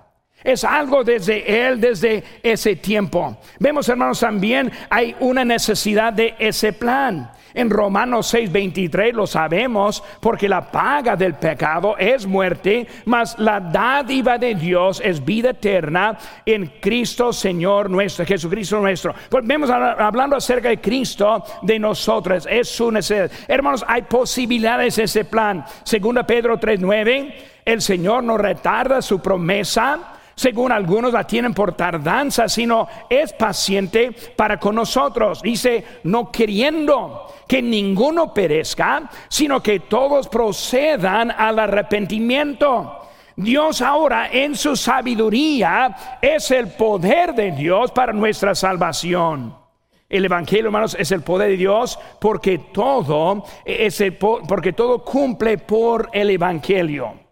Es 0.42 0.64
algo 0.64 1.04
desde 1.04 1.68
Él, 1.68 1.82
desde 1.82 2.24
ese 2.42 2.78
tiempo. 2.78 3.36
Vemos, 3.60 3.90
hermanos, 3.90 4.22
también 4.22 4.72
hay 4.90 5.14
una 5.20 5.44
necesidad 5.44 6.14
de 6.14 6.36
ese 6.40 6.72
plan. 6.72 7.30
En 7.58 7.72
Romanos 7.72 8.32
6:23 8.36 9.14
lo 9.14 9.26
sabemos, 9.26 10.04
porque 10.20 10.48
la 10.48 10.70
paga 10.70 11.16
del 11.16 11.34
pecado 11.34 11.98
es 11.98 12.28
muerte, 12.28 12.86
mas 13.06 13.38
la 13.40 13.60
dádiva 13.60 14.38
de 14.38 14.54
Dios 14.54 15.02
es 15.04 15.26
vida 15.26 15.50
eterna 15.50 16.16
en 16.46 16.74
Cristo 16.80 17.34
Señor 17.34 17.90
nuestro, 17.90 18.28
Jesucristo 18.28 18.80
nuestro. 18.80 19.16
Pues 19.28 19.44
vemos 19.44 19.72
hablando 19.72 20.36
acerca 20.36 20.70
de 20.70 20.80
Cristo, 20.80 21.44
de 21.64 21.80
nosotros, 21.80 22.48
es 22.48 22.70
su 22.70 22.92
necesidad. 22.92 23.32
Hermanos, 23.48 23.84
hay 23.88 24.04
posibilidades 24.04 24.96
en 25.00 25.06
ese 25.06 25.26
plan. 25.26 25.66
Segunda 25.84 26.28
Pedro 26.28 26.60
3:9, 26.60 27.34
el 27.66 27.82
Señor 27.82 28.24
no 28.24 28.38
retarda 28.38 29.02
su 29.02 29.20
promesa 29.20 30.17
según 30.38 30.72
algunos 30.72 31.12
la 31.12 31.26
tienen 31.26 31.56
por 31.56 31.74
tardanza, 31.74 32.48
sino 32.48 32.88
es 33.10 33.34
paciente 33.34 34.12
para 34.36 34.60
con 34.60 34.76
nosotros. 34.76 35.42
Dice, 35.42 35.84
no 36.04 36.32
queriendo 36.32 37.34
que 37.48 37.60
ninguno 37.60 38.32
perezca, 38.36 39.10
sino 39.28 39.64
que 39.64 39.80
todos 39.80 40.28
procedan 40.28 41.32
al 41.32 41.58
arrepentimiento. 41.58 43.10
Dios 43.36 43.82
ahora 43.82 44.30
en 44.32 44.56
su 44.56 44.76
sabiduría 44.76 46.20
es 46.22 46.52
el 46.52 46.68
poder 46.68 47.34
de 47.34 47.52
Dios 47.52 47.90
para 47.90 48.14
nuestra 48.14 48.54
salvación. 48.54 49.56
El 50.08 50.24
evangelio, 50.24 50.66
hermanos, 50.66 50.96
es 51.00 51.12
el 51.12 51.24
poder 51.24 51.50
de 51.50 51.58
Dios 51.58 51.98
porque 52.22 52.60
todo 52.60 53.44
es 53.66 54.04
porque 54.48 54.74
todo 54.74 55.04
cumple 55.04 55.58
por 55.58 56.10
el 56.14 56.30
evangelio. 56.30 57.27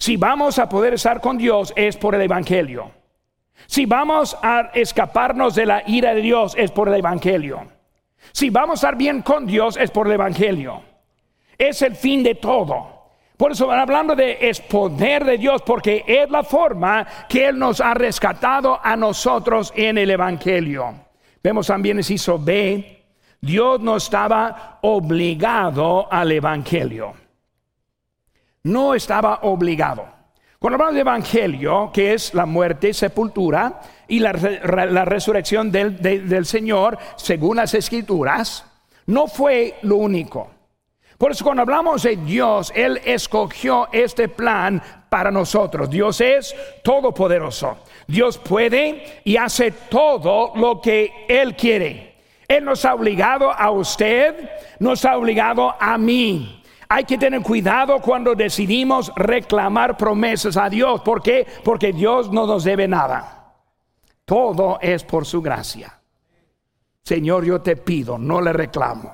Si 0.00 0.16
vamos 0.16 0.58
a 0.58 0.66
poder 0.66 0.94
estar 0.94 1.20
con 1.20 1.36
Dios 1.36 1.74
es 1.76 1.98
por 1.98 2.14
el 2.14 2.22
Evangelio. 2.22 2.90
Si 3.66 3.84
vamos 3.84 4.34
a 4.40 4.70
escaparnos 4.72 5.54
de 5.54 5.66
la 5.66 5.82
ira 5.86 6.14
de 6.14 6.22
Dios 6.22 6.54
es 6.56 6.70
por 6.70 6.88
el 6.88 6.94
Evangelio. 6.94 7.68
Si 8.32 8.48
vamos 8.48 8.82
a 8.82 8.86
estar 8.86 8.96
bien 8.96 9.20
con 9.20 9.46
Dios 9.46 9.76
es 9.76 9.90
por 9.90 10.06
el 10.06 10.14
Evangelio. 10.14 10.80
Es 11.58 11.82
el 11.82 11.94
fin 11.94 12.22
de 12.22 12.36
todo. 12.36 13.10
Por 13.36 13.52
eso 13.52 13.70
hablando 13.70 14.16
de 14.16 14.38
es 14.40 14.62
poder 14.62 15.22
de 15.26 15.36
Dios 15.36 15.60
porque 15.60 16.02
es 16.06 16.30
la 16.30 16.44
forma 16.44 17.06
que 17.28 17.48
Él 17.48 17.58
nos 17.58 17.82
ha 17.82 17.92
rescatado 17.92 18.80
a 18.82 18.96
nosotros 18.96 19.70
en 19.76 19.98
el 19.98 20.10
Evangelio. 20.10 20.94
Vemos 21.42 21.66
también 21.66 21.98
en 21.98 22.04
hizo 22.08 22.38
B, 22.38 23.04
Dios 23.38 23.80
no 23.80 23.98
estaba 23.98 24.78
obligado 24.80 26.10
al 26.10 26.32
Evangelio 26.32 27.19
no 28.64 28.94
estaba 28.94 29.40
obligado. 29.42 30.06
Cuando 30.58 30.74
hablamos 30.74 30.94
de 30.94 31.00
evangelio, 31.00 31.90
que 31.92 32.12
es 32.12 32.34
la 32.34 32.44
muerte, 32.44 32.92
sepultura 32.92 33.80
y 34.06 34.18
la, 34.18 34.32
resurrección 34.32 35.72
del, 35.72 36.00
del 36.00 36.44
Señor, 36.44 36.98
según 37.16 37.56
las 37.56 37.72
escrituras, 37.72 38.66
no 39.06 39.26
fue 39.26 39.78
lo 39.82 39.96
único. 39.96 40.50
Por 41.16 41.32
eso 41.32 41.44
cuando 41.44 41.62
hablamos 41.62 42.02
de 42.02 42.16
Dios, 42.16 42.72
Él 42.74 43.00
escogió 43.04 43.88
este 43.92 44.28
plan 44.28 44.82
para 45.10 45.30
nosotros. 45.30 45.90
Dios 45.90 46.20
es 46.20 46.54
todopoderoso. 46.82 47.78
Dios 48.06 48.38
puede 48.38 49.20
y 49.24 49.36
hace 49.36 49.70
todo 49.70 50.52
lo 50.56 50.80
que 50.80 51.26
Él 51.28 51.56
quiere. 51.56 52.16
Él 52.48 52.64
nos 52.64 52.84
ha 52.84 52.94
obligado 52.94 53.52
a 53.52 53.70
usted, 53.70 54.50
nos 54.78 55.04
ha 55.04 55.16
obligado 55.16 55.74
a 55.78 55.96
mí. 55.98 56.59
Hay 56.92 57.04
que 57.04 57.18
tener 57.18 57.40
cuidado 57.42 58.00
cuando 58.00 58.34
decidimos 58.34 59.12
reclamar 59.14 59.96
promesas 59.96 60.56
a 60.56 60.68
Dios. 60.68 61.02
¿Por 61.02 61.22
qué? 61.22 61.46
Porque 61.62 61.92
Dios 61.92 62.32
no 62.32 62.48
nos 62.48 62.64
debe 62.64 62.88
nada. 62.88 63.54
Todo 64.24 64.76
es 64.82 65.04
por 65.04 65.24
su 65.24 65.40
gracia. 65.40 66.00
Señor, 67.04 67.44
yo 67.44 67.60
te 67.60 67.76
pido, 67.76 68.18
no 68.18 68.40
le 68.40 68.52
reclamo. 68.52 69.12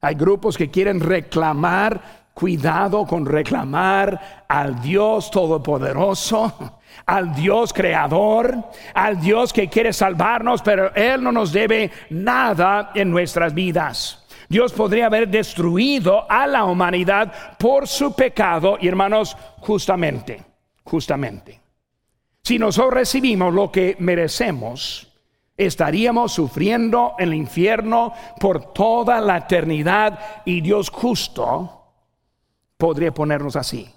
Hay 0.00 0.14
grupos 0.14 0.56
que 0.56 0.70
quieren 0.70 0.98
reclamar, 0.98 2.30
cuidado 2.32 3.06
con 3.06 3.26
reclamar 3.26 4.46
al 4.48 4.80
Dios 4.80 5.30
Todopoderoso, 5.30 6.80
al 7.04 7.34
Dios 7.34 7.74
Creador, 7.74 8.56
al 8.94 9.20
Dios 9.20 9.52
que 9.52 9.68
quiere 9.68 9.92
salvarnos, 9.92 10.62
pero 10.62 10.94
Él 10.94 11.22
no 11.22 11.32
nos 11.32 11.52
debe 11.52 11.90
nada 12.08 12.92
en 12.94 13.10
nuestras 13.10 13.52
vidas. 13.52 14.23
Dios 14.54 14.72
podría 14.72 15.06
haber 15.06 15.26
destruido 15.26 16.30
a 16.30 16.46
la 16.46 16.62
humanidad 16.62 17.56
por 17.58 17.88
su 17.88 18.14
pecado 18.14 18.78
y 18.80 18.86
hermanos, 18.86 19.36
justamente, 19.58 20.44
justamente. 20.84 21.60
Si 22.40 22.56
nosotros 22.56 22.94
recibimos 22.94 23.52
lo 23.52 23.72
que 23.72 23.96
merecemos, 23.98 25.12
estaríamos 25.56 26.30
sufriendo 26.30 27.16
en 27.18 27.30
el 27.30 27.34
infierno 27.34 28.12
por 28.38 28.72
toda 28.72 29.20
la 29.20 29.38
eternidad 29.38 30.20
y 30.44 30.60
Dios 30.60 30.88
justo 30.88 31.90
podría 32.76 33.12
ponernos 33.12 33.56
así. 33.56 33.92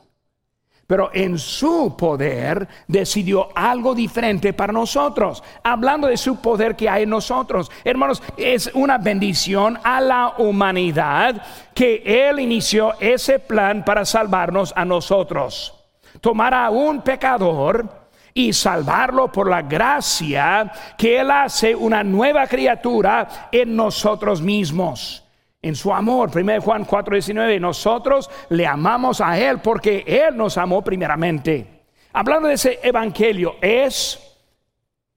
Pero 0.88 1.10
en 1.14 1.38
su 1.38 1.96
poder 1.98 2.66
decidió 2.88 3.50
algo 3.54 3.94
diferente 3.94 4.54
para 4.54 4.72
nosotros. 4.72 5.44
Hablando 5.62 6.08
de 6.08 6.16
su 6.16 6.38
poder 6.38 6.78
que 6.78 6.90
hay 6.90 7.04
en 7.04 7.10
nosotros. 7.10 7.70
Hermanos, 7.84 8.24
es 8.38 8.72
una 8.74 8.98
bendición 8.98 9.78
a 9.84 10.00
la 10.00 10.36
humanidad 10.38 11.42
que 11.74 12.02
Él 12.06 12.40
inició 12.40 12.94
ese 13.02 13.38
plan 13.38 13.84
para 13.84 14.06
salvarnos 14.06 14.74
a 14.76 14.86
nosotros. 14.86 15.74
Tomar 16.22 16.54
a 16.54 16.70
un 16.70 17.02
pecador 17.02 18.08
y 18.34 18.54
salvarlo 18.54 19.30
por 19.30 19.50
la 19.50 19.64
gracia 19.64 20.72
que 20.98 21.20
Él 21.20 21.30
hace 21.32 21.76
una 21.76 22.02
nueva 22.02 22.48
criatura 22.48 23.50
en 23.52 23.76
nosotros 23.76 24.42
mismos 24.42 25.27
en 25.62 25.76
su 25.76 25.94
amor. 25.94 26.32
1 26.36 26.62
Juan 26.62 26.86
4:19, 26.86 27.60
nosotros 27.60 28.30
le 28.50 28.66
amamos 28.66 29.22
a 29.22 29.38
Él 29.40 29.60
porque 29.60 30.04
Él 30.06 30.36
nos 30.38 30.58
amó 30.58 30.84
primeramente. 30.84 31.84
Hablando 32.14 32.48
de 32.48 32.56
ese 32.56 32.80
evangelio, 32.84 33.56
es 33.62 34.20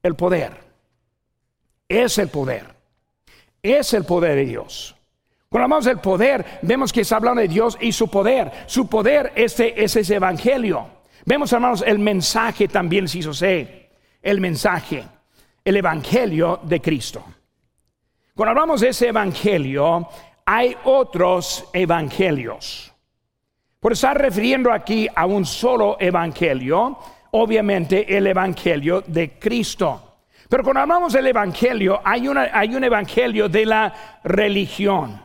el 0.03 0.15
poder. 0.15 0.53
Es 1.89 2.19
el 2.19 2.29
poder. 2.29 2.67
Es 3.63 3.95
el 3.95 4.05
poder 4.05 4.37
de 4.37 4.45
Dios. 4.47 4.97
Cuando 5.49 5.65
hablamos 5.65 5.85
del 5.85 5.99
poder, 5.99 6.61
vemos 6.63 6.93
que 6.93 7.01
está 7.01 7.17
hablando 7.17 7.41
de 7.41 7.49
Dios 7.49 7.77
y 7.81 7.91
su 7.91 8.09
poder. 8.09 8.53
Su 8.67 8.89
poder 8.89 9.33
este, 9.35 9.83
es 9.83 9.97
ese 9.97 10.15
evangelio. 10.15 10.87
Vemos, 11.25 11.53
hermanos, 11.53 11.83
el 11.85 11.99
mensaje 11.99 12.69
también 12.69 13.09
si 13.09 13.19
hizo 13.19 13.35
sé. 13.35 13.91
El 14.23 14.41
mensaje, 14.41 15.05
el 15.65 15.77
evangelio 15.77 16.61
de 16.63 16.81
Cristo. 16.81 17.25
Cuando 18.35 18.51
hablamos 18.51 18.81
de 18.81 18.91
ese 18.91 19.09
evangelio, 19.09 20.09
hay 20.53 20.77
otros 20.83 21.71
evangelios. 21.73 22.93
Por 23.79 23.93
estar 23.93 24.21
refiriendo 24.21 24.73
aquí 24.73 25.07
a 25.15 25.25
un 25.25 25.47
solo 25.47 25.97
evangelio, 26.01 26.99
obviamente 27.31 28.17
el 28.17 28.27
evangelio 28.27 29.01
de 29.07 29.39
Cristo. 29.39 30.17
Pero 30.49 30.65
cuando 30.65 30.81
hablamos 30.81 31.13
del 31.13 31.29
evangelio, 31.29 32.01
hay, 32.03 32.27
hay 32.53 32.75
un 32.75 32.83
evangelio 32.83 33.49
de 33.49 33.65
la 33.65 34.21
religión. 34.25 35.23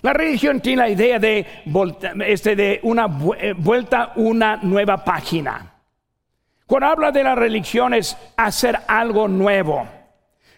La 0.00 0.14
religión 0.14 0.62
tiene 0.62 0.82
la 0.84 0.88
idea 0.88 1.18
de, 1.18 1.46
este, 2.26 2.56
de 2.56 2.80
una 2.84 3.10
eh, 3.38 3.52
vuelta, 3.54 4.12
una 4.16 4.56
nueva 4.56 5.04
página. 5.04 5.70
Cuando 6.64 6.86
habla 6.86 7.12
de 7.12 7.22
la 7.22 7.34
religión 7.34 7.92
es 7.92 8.16
hacer 8.38 8.78
algo 8.88 9.28
nuevo. 9.28 9.86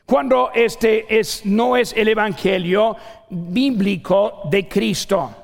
Cuando 0.07 0.51
este 0.55 1.19
es, 1.19 1.45
no 1.47 1.77
es 1.77 1.95
el 1.97 2.09
evangelio 2.09 2.97
bíblico 3.31 4.43
de 4.51 4.69
Cristo. 4.69 5.35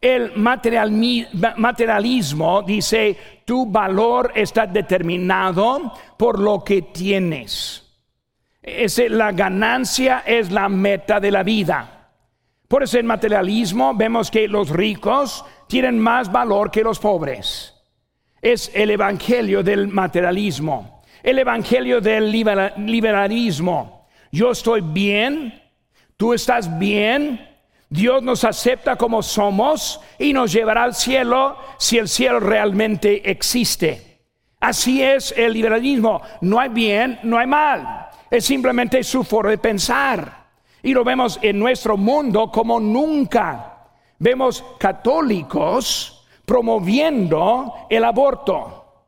El 0.00 0.36
materialismo 0.36 2.62
dice, 2.62 3.16
tu 3.44 3.66
valor 3.66 4.30
está 4.34 4.66
determinado 4.66 5.92
por 6.16 6.38
lo 6.38 6.62
que 6.62 6.82
tienes. 6.82 7.80
la 9.08 9.32
ganancia 9.32 10.22
es 10.24 10.52
la 10.52 10.68
meta 10.68 11.18
de 11.18 11.30
la 11.30 11.42
vida. 11.42 12.10
Por 12.68 12.84
eso 12.84 12.98
el 12.98 13.04
materialismo 13.04 13.94
vemos 13.94 14.30
que 14.30 14.46
los 14.46 14.68
ricos 14.70 15.44
tienen 15.66 15.98
más 15.98 16.30
valor 16.30 16.70
que 16.70 16.84
los 16.84 17.00
pobres. 17.00 17.74
Es 18.40 18.70
el 18.74 18.90
evangelio 18.90 19.62
del 19.62 19.88
materialismo, 19.88 21.02
el 21.22 21.38
evangelio 21.38 22.00
del 22.00 22.30
liberalismo 22.30 24.03
yo 24.34 24.50
estoy 24.50 24.80
bien, 24.80 25.62
tú 26.16 26.34
estás 26.34 26.76
bien, 26.78 27.48
Dios 27.88 28.20
nos 28.20 28.42
acepta 28.42 28.96
como 28.96 29.22
somos 29.22 30.00
y 30.18 30.32
nos 30.32 30.52
llevará 30.52 30.82
al 30.82 30.94
cielo 30.94 31.56
si 31.78 31.98
el 31.98 32.08
cielo 32.08 32.40
realmente 32.40 33.30
existe. 33.30 34.22
Así 34.58 35.00
es 35.02 35.32
el 35.36 35.52
liberalismo. 35.52 36.20
No 36.40 36.58
hay 36.58 36.70
bien, 36.70 37.20
no 37.22 37.38
hay 37.38 37.46
mal. 37.46 38.08
Es 38.28 38.44
simplemente 38.44 39.04
su 39.04 39.22
forma 39.22 39.50
de 39.50 39.58
pensar. 39.58 40.46
Y 40.82 40.92
lo 40.92 41.04
vemos 41.04 41.38
en 41.40 41.56
nuestro 41.60 41.96
mundo 41.96 42.50
como 42.50 42.80
nunca. 42.80 43.86
Vemos 44.18 44.64
católicos 44.78 46.26
promoviendo 46.44 47.86
el 47.88 48.02
aborto. 48.02 49.04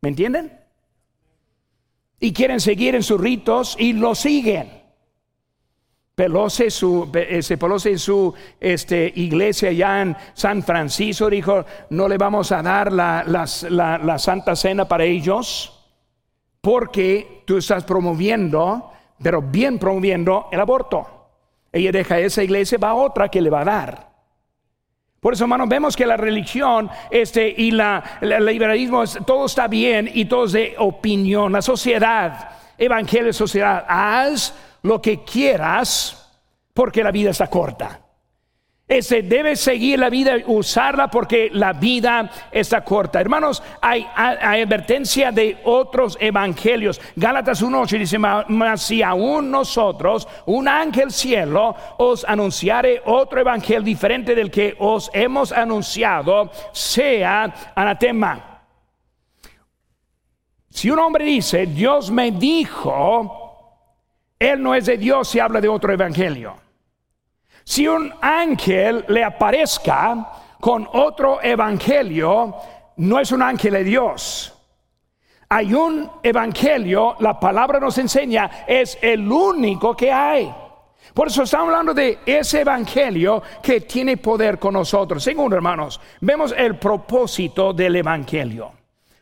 ¿Me 0.00 0.10
entienden? 0.10 0.57
Y 2.20 2.32
quieren 2.32 2.60
seguir 2.60 2.94
en 2.94 3.02
sus 3.02 3.20
ritos 3.20 3.76
y 3.78 3.92
lo 3.92 4.14
siguen. 4.14 4.78
Pelosi, 6.14 6.68
su, 6.68 7.12
Pelosi 7.12 7.90
en 7.90 7.98
su 7.98 8.34
este, 8.58 9.12
iglesia 9.14 9.70
ya 9.70 10.02
en 10.02 10.16
San 10.34 10.64
Francisco 10.64 11.30
dijo, 11.30 11.64
no 11.90 12.08
le 12.08 12.18
vamos 12.18 12.50
a 12.50 12.60
dar 12.60 12.92
la, 12.92 13.24
la 13.24 14.18
Santa 14.18 14.56
Cena 14.56 14.88
para 14.88 15.04
ellos 15.04 15.78
porque 16.60 17.44
tú 17.46 17.58
estás 17.58 17.84
promoviendo, 17.84 18.90
pero 19.22 19.40
bien 19.40 19.78
promoviendo 19.78 20.48
el 20.50 20.60
aborto. 20.60 21.06
Ella 21.70 21.92
deja 21.92 22.18
esa 22.18 22.42
iglesia, 22.42 22.78
va 22.78 22.90
a 22.90 22.94
otra 22.94 23.28
que 23.28 23.40
le 23.40 23.50
va 23.50 23.60
a 23.60 23.64
dar. 23.64 24.07
Por 25.20 25.34
eso, 25.34 25.44
hermanos, 25.44 25.68
vemos 25.68 25.96
que 25.96 26.06
la 26.06 26.16
religión 26.16 26.88
este, 27.10 27.52
y 27.56 27.72
la, 27.72 28.18
el 28.20 28.44
liberalismo, 28.44 29.04
todo 29.26 29.46
está 29.46 29.66
bien 29.66 30.08
y 30.12 30.26
todo 30.26 30.44
es 30.44 30.52
de 30.52 30.74
opinión. 30.78 31.52
La 31.52 31.62
sociedad, 31.62 32.50
evangelio, 32.78 33.32
sociedad, 33.32 33.84
haz 33.88 34.54
lo 34.82 35.02
que 35.02 35.24
quieras 35.24 36.30
porque 36.72 37.02
la 37.02 37.10
vida 37.10 37.30
está 37.30 37.48
corta. 37.48 38.00
Ese 38.88 39.20
debe 39.20 39.54
seguir 39.54 39.98
la 39.98 40.08
vida, 40.08 40.36
usarla 40.46 41.10
porque 41.10 41.50
la 41.52 41.74
vida 41.74 42.30
está 42.50 42.82
corta. 42.82 43.20
Hermanos, 43.20 43.62
hay, 43.82 44.06
advertencia 44.14 45.30
de 45.30 45.58
otros 45.64 46.16
evangelios. 46.18 46.98
Gálatas 47.14 47.62
1.8 47.62 47.98
dice, 47.98 48.18
mas 48.18 48.80
si 48.80 49.02
aún 49.02 49.50
nosotros, 49.50 50.26
un 50.46 50.68
ángel 50.68 51.10
cielo, 51.10 51.76
os 51.98 52.24
anunciare 52.24 53.02
otro 53.04 53.40
evangelio 53.40 53.82
diferente 53.82 54.34
del 54.34 54.50
que 54.50 54.74
os 54.78 55.10
hemos 55.12 55.52
anunciado, 55.52 56.50
sea 56.72 57.72
anatema. 57.74 58.64
Si 60.70 60.90
un 60.90 60.98
hombre 60.98 61.26
dice, 61.26 61.66
Dios 61.66 62.10
me 62.10 62.30
dijo, 62.30 63.68
él 64.38 64.62
no 64.62 64.74
es 64.74 64.86
de 64.86 64.96
Dios 64.96 65.28
si 65.28 65.40
habla 65.40 65.60
de 65.60 65.68
otro 65.68 65.92
evangelio. 65.92 66.67
Si 67.68 67.86
un 67.86 68.10
ángel 68.22 69.04
le 69.08 69.22
aparezca 69.22 70.26
con 70.58 70.88
otro 70.90 71.42
evangelio, 71.42 72.54
no 72.96 73.20
es 73.20 73.30
un 73.30 73.42
ángel 73.42 73.74
de 73.74 73.84
Dios. 73.84 74.54
Hay 75.50 75.74
un 75.74 76.10
evangelio, 76.22 77.16
la 77.20 77.38
palabra 77.38 77.78
nos 77.78 77.98
enseña, 77.98 78.64
es 78.66 78.96
el 79.02 79.30
único 79.30 79.94
que 79.94 80.10
hay. 80.10 80.50
Por 81.12 81.28
eso 81.28 81.42
estamos 81.42 81.68
hablando 81.68 81.92
de 81.92 82.20
ese 82.24 82.62
evangelio 82.62 83.42
que 83.62 83.82
tiene 83.82 84.16
poder 84.16 84.58
con 84.58 84.72
nosotros. 84.72 85.22
Segundo, 85.22 85.54
hermanos, 85.54 86.00
vemos 86.22 86.54
el 86.56 86.78
propósito 86.78 87.74
del 87.74 87.96
evangelio. 87.96 88.72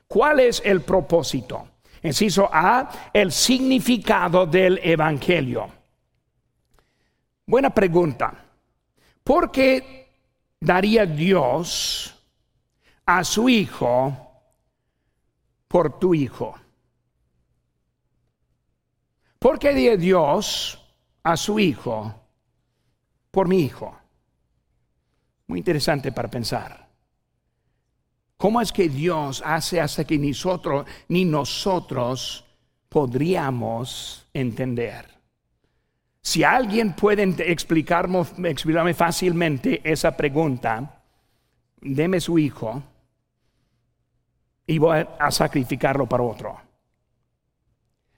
¿Cuál 0.06 0.38
es 0.38 0.62
el 0.64 0.82
propósito? 0.82 1.66
Inciso 2.00 2.48
A, 2.52 3.11
el 3.12 3.32
significado 3.32 4.46
del 4.46 4.78
evangelio. 4.85 5.68
Buena 7.46 7.70
pregunta. 7.70 8.44
¿Por 9.22 9.52
qué 9.52 10.09
daría 10.59 11.06
Dios 11.06 12.12
a 13.04 13.22
su 13.22 13.48
hijo 13.48 14.16
por 15.68 15.98
tu 16.00 16.12
hijo? 16.12 16.56
¿Por 19.38 19.61
qué 19.61 19.68
daría 19.68 19.96
Dios 19.96 20.76
a 21.22 21.37
su 21.37 21.61
hijo 21.61 22.14
por 23.30 23.46
mi 23.46 23.61
hijo? 23.61 23.96
Muy 25.46 25.61
interesante 25.61 26.11
para 26.11 26.28
pensar. 26.28 26.88
¿Cómo 28.37 28.61
es 28.61 28.72
que 28.72 28.88
Dios 28.88 29.40
hace 29.46 29.80
hasta 29.80 30.04
que 30.04 30.18
nosotros, 30.18 30.85
ni 31.09 31.24
nosotros 31.24 32.44
podríamos 32.88 34.26
entender? 34.35 35.15
Si 36.26 36.42
alguien 36.42 36.94
puede 36.94 37.22
explicarme, 37.52 38.24
explicarme 38.50 38.94
fácilmente 38.94 39.80
esa 39.84 40.16
pregunta, 40.16 41.04
deme 41.80 42.18
su 42.18 42.36
hijo 42.36 42.82
y 44.66 44.76
voy 44.76 45.06
a 45.20 45.30
sacrificarlo 45.30 46.08
para 46.08 46.24
otro. 46.24 46.60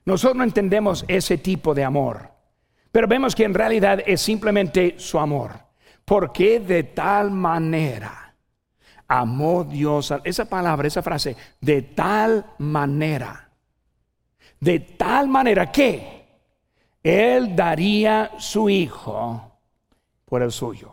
Nosotros 0.05 0.37
no 0.37 0.43
entendemos 0.43 1.05
ese 1.07 1.37
tipo 1.37 1.75
de 1.75 1.83
amor, 1.83 2.31
pero 2.91 3.07
vemos 3.07 3.35
que 3.35 3.43
en 3.43 3.53
realidad 3.53 4.01
es 4.03 4.19
simplemente 4.21 4.95
su 4.97 5.19
amor. 5.19 5.51
Porque 6.03 6.59
de 6.61 6.81
tal 6.85 7.29
manera 7.29 8.33
amó 9.07 9.63
Dios, 9.63 10.11
esa 10.23 10.45
palabra, 10.45 10.87
esa 10.87 11.03
frase, 11.03 11.35
de 11.61 11.83
tal 11.83 12.43
manera, 12.57 13.51
de 14.59 14.79
tal 14.79 15.27
manera 15.27 15.71
que 15.71 16.18
él 17.03 17.55
daría 17.55 18.31
su 18.37 18.69
hijo 18.69 19.51
por 20.25 20.41
el 20.41 20.51
suyo. 20.51 20.91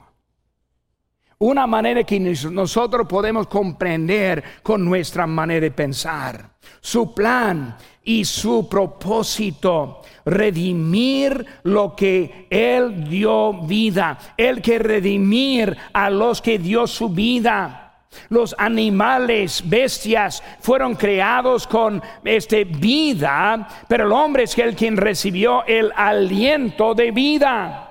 Una 1.39 1.67
manera 1.67 2.05
que 2.05 2.19
nosotros 2.19 3.07
podemos 3.07 3.47
comprender 3.47 4.43
con 4.63 4.83
nuestra 4.85 5.27
manera 5.27 5.61
de 5.61 5.71
pensar. 5.71 6.51
Su 6.81 7.15
plan 7.15 7.77
y 8.05 8.25
su 8.25 8.67
propósito, 8.69 10.01
redimir 10.25 11.45
lo 11.65 11.95
que 11.95 12.47
Él 12.49 13.07
dio 13.07 13.53
vida. 13.65 14.19
Él 14.37 14.63
que 14.63 14.79
redimir 14.79 15.77
a 15.93 16.09
los 16.09 16.41
que 16.41 16.59
dio 16.59 16.87
su 16.87 17.11
vida. 17.11 17.86
Los 18.29 18.55
animales, 18.59 19.63
bestias, 19.65 20.43
fueron 20.61 20.95
creados 20.95 21.67
con 21.67 22.03
este 22.25 22.65
vida, 22.65 23.69
pero 23.89 24.05
el 24.05 24.13
hombre 24.13 24.45
es 24.45 24.57
el 24.59 24.75
quien 24.75 24.97
recibió 24.97 25.65
el 25.67 25.93
aliento 25.95 26.95
de 26.95 27.11
vida. 27.11 27.87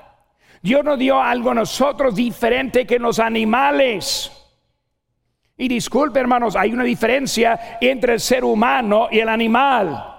Dios 0.62 0.84
nos 0.84 0.98
dio 0.98 1.22
algo 1.22 1.52
a 1.52 1.56
nosotros 1.56 2.16
diferente 2.16 2.88
que 2.88 2.98
los 2.98 3.20
animales. 3.20 4.32
Y 5.58 5.68
disculpe, 5.68 6.20
hermanos, 6.20 6.56
hay 6.56 6.74
una 6.74 6.84
diferencia 6.84 7.78
entre 7.80 8.14
el 8.14 8.20
ser 8.20 8.44
humano 8.44 9.08
y 9.12 9.20
el 9.20 9.30
animal. 9.30 10.16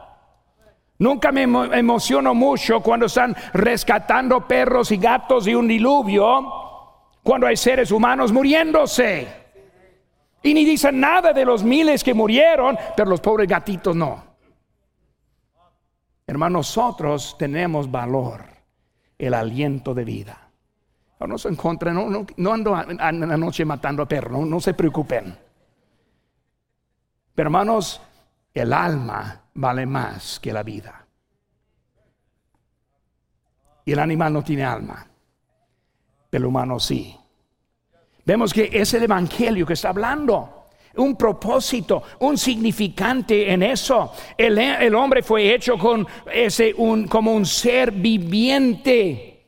Nunca 0.98 1.30
me 1.30 1.42
emociono 1.42 2.32
mucho 2.34 2.80
cuando 2.80 3.06
están 3.06 3.36
rescatando 3.52 4.46
perros 4.46 4.90
y 4.92 4.96
gatos 4.96 5.44
de 5.44 5.54
un 5.54 5.68
diluvio, 5.68 6.46
cuando 7.22 7.46
hay 7.46 7.56
seres 7.56 7.90
humanos 7.90 8.32
muriéndose. 8.32 9.45
Y 10.46 10.54
ni 10.54 10.64
dicen 10.64 11.00
nada 11.00 11.32
de 11.32 11.44
los 11.44 11.64
miles 11.64 12.04
que 12.04 12.14
murieron, 12.14 12.78
pero 12.96 13.11
los 13.11 13.20
pobres 13.20 13.48
gatitos 13.48 13.96
no. 13.96 14.22
Hermanos, 16.24 16.76
nosotros 16.76 17.35
tenemos 17.37 17.90
valor, 17.90 18.44
el 19.18 19.35
aliento 19.35 19.92
de 19.92 20.04
vida. 20.04 20.48
No 21.18 21.37
se 21.37 21.48
encuentra, 21.48 21.92
no, 21.92 22.24
no, 22.37 22.52
ando 22.52 22.80
en 22.80 23.28
la 23.28 23.37
noche 23.37 23.64
matando 23.64 24.04
a 24.04 24.06
perros, 24.06 24.38
no, 24.38 24.46
no 24.46 24.61
se 24.61 24.72
preocupen. 24.72 25.37
Pero 27.35 27.48
hermanos, 27.48 28.00
el 28.54 28.72
alma 28.72 29.46
vale 29.52 29.85
más 29.85 30.38
que 30.38 30.52
la 30.52 30.62
vida. 30.62 31.09
Y 33.85 33.90
el 33.90 33.98
animal 33.98 34.32
no 34.32 34.44
tiene 34.44 34.64
alma, 34.64 35.09
pero 36.30 36.42
el 36.44 36.46
humano 36.46 36.78
sí. 36.78 37.18
Vemos 38.26 38.52
que 38.52 38.68
es 38.72 38.92
el 38.92 39.04
Evangelio 39.04 39.64
que 39.64 39.74
está 39.74 39.90
hablando. 39.90 40.64
Un 40.96 41.14
propósito, 41.14 42.02
un 42.18 42.36
significante 42.36 43.52
en 43.52 43.62
eso. 43.62 44.12
El, 44.36 44.94
hombre 44.96 45.22
fue 45.22 45.54
hecho 45.54 45.78
con 45.78 46.04
ese, 46.32 46.74
un, 46.76 47.06
como 47.06 47.32
un 47.32 47.46
ser 47.46 47.92
viviente. 47.92 49.44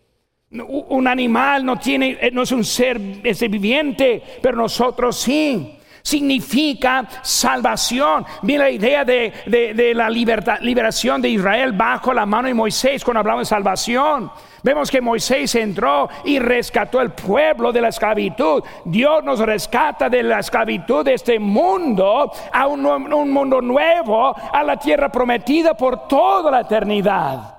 Un 0.51 1.09
animal 1.09 1.65
no 1.65 1.79
tiene, 1.79 2.31
no 2.33 2.43
es 2.43 2.53
un 2.53 2.65
ser 2.65 3.01
ese 3.25 3.49
viviente, 3.49 4.23
pero 4.41 4.57
nosotros 4.57 5.17
sí 5.17 5.78
significa 6.09 7.07
salvación. 7.23 8.25
Mira 8.43 8.65
la 8.65 8.71
idea 8.71 9.05
de, 9.05 9.93
la 9.95 10.09
libertad, 10.09 10.59
liberación 10.61 11.21
de 11.21 11.29
Israel 11.29 11.73
bajo 11.73 12.15
la 12.15 12.25
mano 12.25 12.49
de 12.49 12.55
Moisés 12.55 13.05
cuando 13.05 13.21
hablamos 13.21 13.43
de 13.43 13.55
salvación. 13.55 14.31
Vemos 14.63 14.91
que 14.91 15.01
Moisés 15.01 15.55
entró 15.55 16.09
y 16.25 16.39
rescató 16.39 17.01
el 17.01 17.11
pueblo 17.11 17.73
de 17.73 17.83
la 17.83 17.89
esclavitud. 17.89 18.63
Dios 18.87 19.23
nos 19.23 19.39
rescata 19.39 20.09
de 20.09 20.23
la 20.23 20.41
esclavitud 20.41 21.05
de 21.05 21.15
este 21.15 21.39
mundo 21.39 22.33
a 22.53 22.67
un, 22.67 22.85
un 22.87 23.31
mundo 23.31 23.61
nuevo, 23.61 24.35
a 24.35 24.65
la 24.65 24.77
tierra 24.77 25.13
prometida 25.13 25.77
por 25.77 26.09
toda 26.09 26.51
la 26.51 26.61
eternidad. 26.63 27.55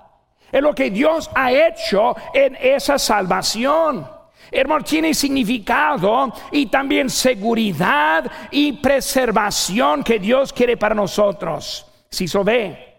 Es 0.52 0.62
lo 0.62 0.74
que 0.74 0.90
Dios 0.90 1.30
ha 1.36 1.52
hecho 1.52 2.16
en 2.34 2.58
esa 2.60 2.98
salvación. 2.98 4.19
Hermano, 4.52 4.84
tiene 4.84 5.14
significado 5.14 6.34
y 6.52 6.66
también 6.68 7.10
seguridad 7.10 8.30
y 8.52 8.74
preservación 8.74 10.04
que 10.04 10.20
Dios 10.20 10.52
quiere 10.54 10.78
para 10.78 10.96
nosotros. 10.96 11.86
Si 12.10 12.28
se 12.28 12.44
ve, 12.44 12.96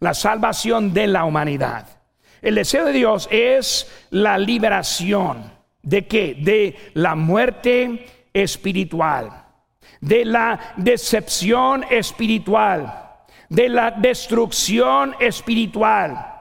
la 0.00 0.14
salvación 0.14 0.92
de 0.92 1.06
la 1.06 1.24
humanidad. 1.24 1.86
El 2.40 2.54
deseo 2.54 2.86
de 2.86 2.92
Dios 2.92 3.28
es 3.30 3.90
la 4.10 4.38
liberación. 4.38 5.52
¿De 5.82 6.06
qué? 6.06 6.36
De 6.38 6.76
la 6.94 7.14
muerte 7.14 8.06
espiritual, 8.32 9.44
de 10.00 10.24
la 10.24 10.74
decepción 10.76 11.84
espiritual, 11.90 13.16
de 13.48 13.68
la 13.68 13.90
destrucción 13.92 15.14
espiritual 15.20 16.35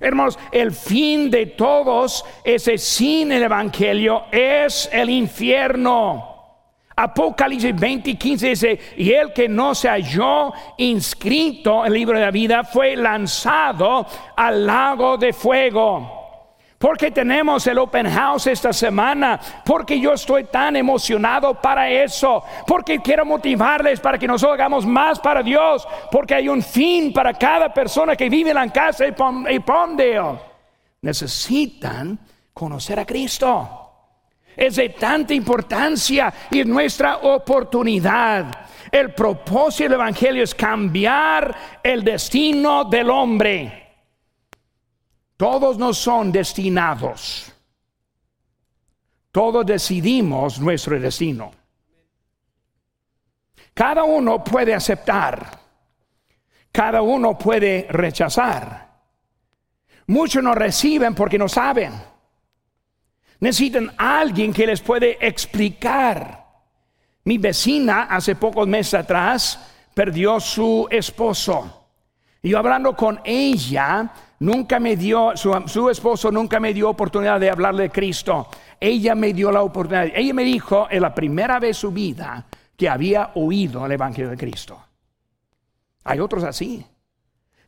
Hermanos, 0.00 0.38
el 0.52 0.72
fin 0.72 1.30
de 1.30 1.46
todos 1.46 2.24
ese 2.44 2.78
sin 2.78 3.32
el 3.32 3.42
Evangelio 3.42 4.24
es 4.30 4.88
el 4.92 5.10
infierno. 5.10 6.36
Apocalipsis 6.96 7.78
20 7.78 8.10
y 8.10 8.14
15 8.16 8.48
dice, 8.48 8.80
y 8.96 9.12
el 9.12 9.32
que 9.32 9.48
no 9.48 9.72
se 9.74 9.88
halló 9.88 10.52
inscrito 10.78 11.84
en 11.84 11.92
el 11.92 11.92
libro 11.92 12.18
de 12.18 12.24
la 12.24 12.32
vida 12.32 12.64
fue 12.64 12.96
lanzado 12.96 14.04
al 14.34 14.66
lago 14.66 15.16
de 15.16 15.32
fuego. 15.32 16.17
Porque 16.78 17.10
tenemos 17.10 17.66
el 17.66 17.76
open 17.78 18.08
house 18.08 18.46
esta 18.46 18.72
semana, 18.72 19.40
porque 19.64 19.98
yo 19.98 20.12
estoy 20.12 20.44
tan 20.44 20.76
emocionado 20.76 21.54
para 21.60 21.90
eso, 21.90 22.44
porque 22.68 23.00
quiero 23.00 23.24
motivarles 23.24 23.98
para 23.98 24.16
que 24.16 24.28
nosotros 24.28 24.54
hagamos 24.54 24.86
más 24.86 25.18
para 25.18 25.42
Dios, 25.42 25.86
porque 26.12 26.36
hay 26.36 26.48
un 26.48 26.62
fin 26.62 27.12
para 27.12 27.34
cada 27.34 27.74
persona 27.74 28.14
que 28.14 28.28
vive 28.28 28.50
en 28.50 28.56
la 28.56 28.68
casa 28.70 29.04
y 29.08 29.58
Pondeo. 29.58 30.40
Necesitan 31.02 32.16
conocer 32.54 33.00
a 33.00 33.04
Cristo. 33.04 33.84
Es 34.56 34.76
de 34.76 34.90
tanta 34.90 35.34
importancia 35.34 36.32
y 36.48 36.62
nuestra 36.62 37.18
oportunidad. 37.18 38.46
El 38.90 39.14
propósito 39.14 39.84
del 39.84 39.94
Evangelio 39.94 40.44
es 40.44 40.54
cambiar 40.54 41.54
el 41.82 42.04
destino 42.04 42.84
del 42.84 43.10
hombre. 43.10 43.87
Todos 45.38 45.78
no 45.78 45.94
son 45.94 46.32
destinados. 46.32 47.52
Todos 49.30 49.64
decidimos 49.64 50.58
nuestro 50.58 50.98
destino. 50.98 51.52
Cada 53.72 54.02
uno 54.02 54.42
puede 54.42 54.74
aceptar. 54.74 55.60
Cada 56.72 57.02
uno 57.02 57.38
puede 57.38 57.86
rechazar. 57.88 58.88
Muchos 60.08 60.42
no 60.42 60.56
reciben 60.56 61.14
porque 61.14 61.38
no 61.38 61.48
saben. 61.48 61.92
Necesitan 63.38 63.94
alguien 63.96 64.52
que 64.52 64.66
les 64.66 64.80
puede 64.80 65.24
explicar. 65.24 66.46
Mi 67.22 67.38
vecina 67.38 68.08
hace 68.10 68.34
pocos 68.34 68.66
meses 68.66 68.94
atrás 68.94 69.70
perdió 69.94 70.40
su 70.40 70.88
esposo. 70.90 71.86
Y 72.42 72.48
yo 72.48 72.58
hablando 72.58 72.96
con 72.96 73.20
ella, 73.22 74.12
nunca 74.40 74.78
me 74.78 74.96
dio, 74.96 75.32
su, 75.36 75.88
esposo 75.88 76.30
nunca 76.30 76.60
me 76.60 76.74
dio 76.74 76.90
oportunidad 76.90 77.40
de 77.40 77.50
hablarle 77.50 77.84
de 77.84 77.90
Cristo. 77.90 78.48
Ella 78.80 79.14
me 79.14 79.32
dio 79.32 79.50
la 79.50 79.62
oportunidad. 79.62 80.08
Ella 80.14 80.34
me 80.34 80.44
dijo 80.44 80.86
en 80.90 81.02
la 81.02 81.14
primera 81.14 81.58
vez 81.58 81.76
su 81.76 81.90
vida 81.90 82.46
que 82.76 82.88
había 82.88 83.32
oído 83.34 83.86
el 83.86 83.92
Evangelio 83.92 84.30
de 84.30 84.36
Cristo. 84.36 84.80
Hay 86.04 86.20
otros 86.20 86.44
así. 86.44 86.84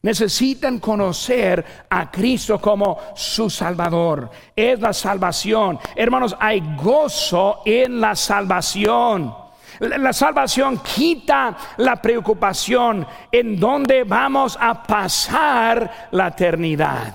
Necesitan 0.02 0.78
conocer 0.78 1.64
a 1.90 2.10
Cristo 2.10 2.58
como 2.58 2.98
su 3.14 3.50
Salvador. 3.50 4.30
Es 4.56 4.80
la 4.80 4.94
salvación. 4.94 5.78
Hermanos, 5.94 6.34
hay 6.38 6.62
gozo 6.76 7.60
en 7.66 8.00
la 8.00 8.16
salvación. 8.16 9.39
La 9.80 10.12
salvación 10.12 10.78
quita 10.78 11.56
la 11.78 11.96
preocupación 11.96 13.06
en 13.32 13.58
dónde 13.58 14.04
vamos 14.04 14.58
a 14.60 14.82
pasar 14.82 16.08
la 16.10 16.28
eternidad. 16.28 17.14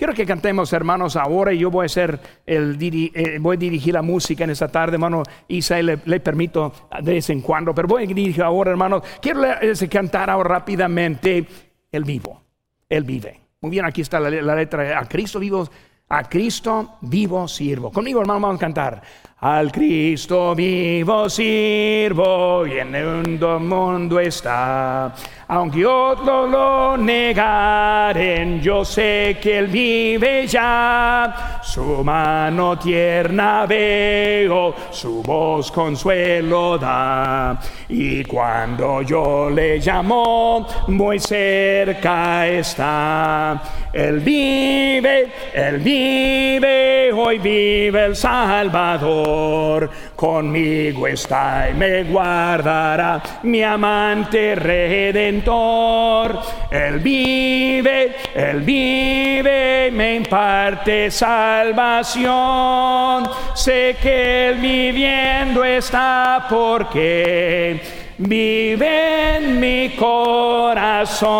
Quiero 0.00 0.14
que 0.14 0.24
cantemos, 0.24 0.72
hermanos, 0.72 1.16
ahora 1.16 1.52
y 1.52 1.58
yo 1.58 1.70
voy 1.70 1.84
a 1.84 1.88
ser 1.90 2.18
el 2.46 2.78
eh, 2.80 3.36
voy 3.38 3.56
a 3.56 3.58
dirigir 3.58 3.92
la 3.92 4.00
música 4.00 4.44
en 4.44 4.50
esta 4.50 4.68
tarde, 4.68 4.94
hermano. 4.94 5.22
Isaías 5.46 6.00
le, 6.06 6.20
permito 6.20 6.72
de 7.02 7.12
vez 7.12 7.28
en 7.28 7.42
cuando, 7.42 7.74
pero 7.74 7.86
voy 7.86 8.04
a 8.04 8.06
dirigir 8.06 8.42
ahora, 8.42 8.70
hermanos. 8.70 9.02
Quiero 9.20 9.42
cantar 9.90 10.30
ahora 10.30 10.48
rápidamente 10.48 11.46
el 11.92 12.04
vivo. 12.04 12.42
Él 12.88 13.04
vive. 13.04 13.40
Muy 13.60 13.72
bien, 13.72 13.84
aquí 13.84 14.00
está 14.00 14.18
la, 14.18 14.30
la 14.30 14.54
letra. 14.54 14.98
A 14.98 15.04
Cristo 15.04 15.38
vivo, 15.38 15.68
a 16.08 16.24
Cristo 16.24 16.96
vivo 17.02 17.46
sirvo. 17.46 17.92
Conmigo, 17.92 18.22
hermano, 18.22 18.40
vamos 18.40 18.56
a 18.56 18.60
cantar. 18.60 19.02
Al 19.42 19.72
Cristo 19.72 20.54
vivo 20.54 21.30
sirvo 21.30 22.66
y 22.66 22.78
en 22.78 22.94
el 22.94 23.38
mundo 23.58 24.20
está. 24.20 25.14
Aunque 25.52 25.84
otros 25.84 26.48
lo 26.48 26.96
negaren, 26.96 28.60
yo 28.60 28.84
sé 28.84 29.36
que 29.42 29.58
Él 29.58 29.66
vive 29.66 30.46
ya. 30.46 31.58
Su 31.60 32.04
mano 32.04 32.78
tierna 32.78 33.66
veo, 33.66 34.72
su 34.92 35.20
voz 35.24 35.72
consuelo 35.72 36.78
da. 36.78 37.58
Y 37.88 38.22
cuando 38.26 39.02
yo 39.02 39.50
le 39.50 39.78
llamo, 39.80 40.68
muy 40.86 41.18
cerca 41.18 42.46
está. 42.46 43.60
Él 43.92 44.20
vive, 44.20 45.32
Él 45.52 45.78
vive, 45.78 47.12
hoy 47.12 47.40
vive 47.40 48.04
el 48.04 48.14
Salvador. 48.14 49.90
Conmigo 50.20 51.06
está 51.06 51.70
y 51.70 51.72
me 51.72 52.04
guardará 52.04 53.22
mi 53.44 53.62
amante 53.62 54.54
redentor. 54.54 56.38
Él 56.70 56.98
vive, 56.98 58.16
Él 58.34 58.60
vive, 58.60 59.90
me 59.90 60.16
imparte 60.16 61.10
salvación. 61.10 62.30
Sé 63.54 63.96
que 64.02 64.48
Él 64.50 64.58
viviendo 64.58 65.64
está 65.64 66.44
porque 66.50 67.99
vive 68.20 69.36
en 69.36 69.58
mi 69.58 69.96
corazón. 69.96 71.32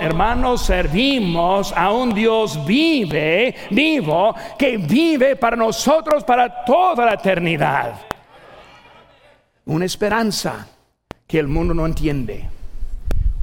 Hermanos, 0.00 0.64
servimos 0.64 1.72
a 1.72 1.90
un 1.92 2.14
Dios 2.14 2.64
vive, 2.64 3.54
vivo, 3.70 4.34
que 4.58 4.76
vive 4.78 5.36
para 5.36 5.56
nosotros 5.56 6.24
para 6.24 6.64
toda 6.64 7.04
la 7.06 7.14
eternidad. 7.14 7.94
Una 9.64 9.84
esperanza 9.84 10.68
que 11.26 11.38
el 11.40 11.48
mundo 11.48 11.74
no 11.74 11.84
entiende. 11.86 12.48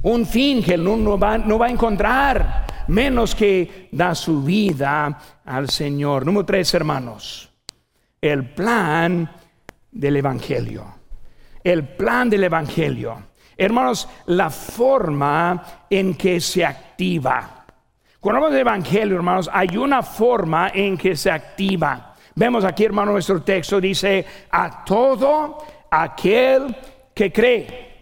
Un 0.02 0.26
fin 0.26 0.62
que 0.62 0.74
el 0.74 0.82
mundo 0.82 1.18
va, 1.18 1.38
no 1.38 1.58
va 1.58 1.66
a 1.66 1.70
encontrar, 1.70 2.66
menos 2.88 3.34
que 3.34 3.88
da 3.92 4.14
su 4.14 4.42
vida 4.42 5.18
al 5.44 5.68
Señor. 5.68 6.24
Número 6.24 6.46
tres, 6.46 6.72
hermanos. 6.74 7.50
El 8.20 8.48
plan 8.50 9.30
del 9.90 10.16
Evangelio 10.16 11.03
el 11.64 11.88
plan 11.88 12.28
del 12.28 12.44
Evangelio. 12.44 13.16
Hermanos, 13.56 14.08
la 14.26 14.50
forma 14.50 15.86
en 15.88 16.14
que 16.14 16.40
se 16.40 16.64
activa. 16.64 17.64
Cuando 18.20 18.38
hablamos 18.38 18.54
de 18.54 18.60
Evangelio, 18.60 19.16
hermanos, 19.16 19.50
hay 19.52 19.76
una 19.76 20.02
forma 20.02 20.70
en 20.74 20.96
que 20.96 21.16
se 21.16 21.30
activa. 21.30 22.14
Vemos 22.34 22.64
aquí, 22.64 22.84
hermano, 22.84 23.12
nuestro 23.12 23.42
texto 23.42 23.80
dice, 23.80 24.24
a 24.50 24.84
todo 24.84 25.58
aquel 25.90 26.74
que 27.14 27.32
cree. 27.32 27.94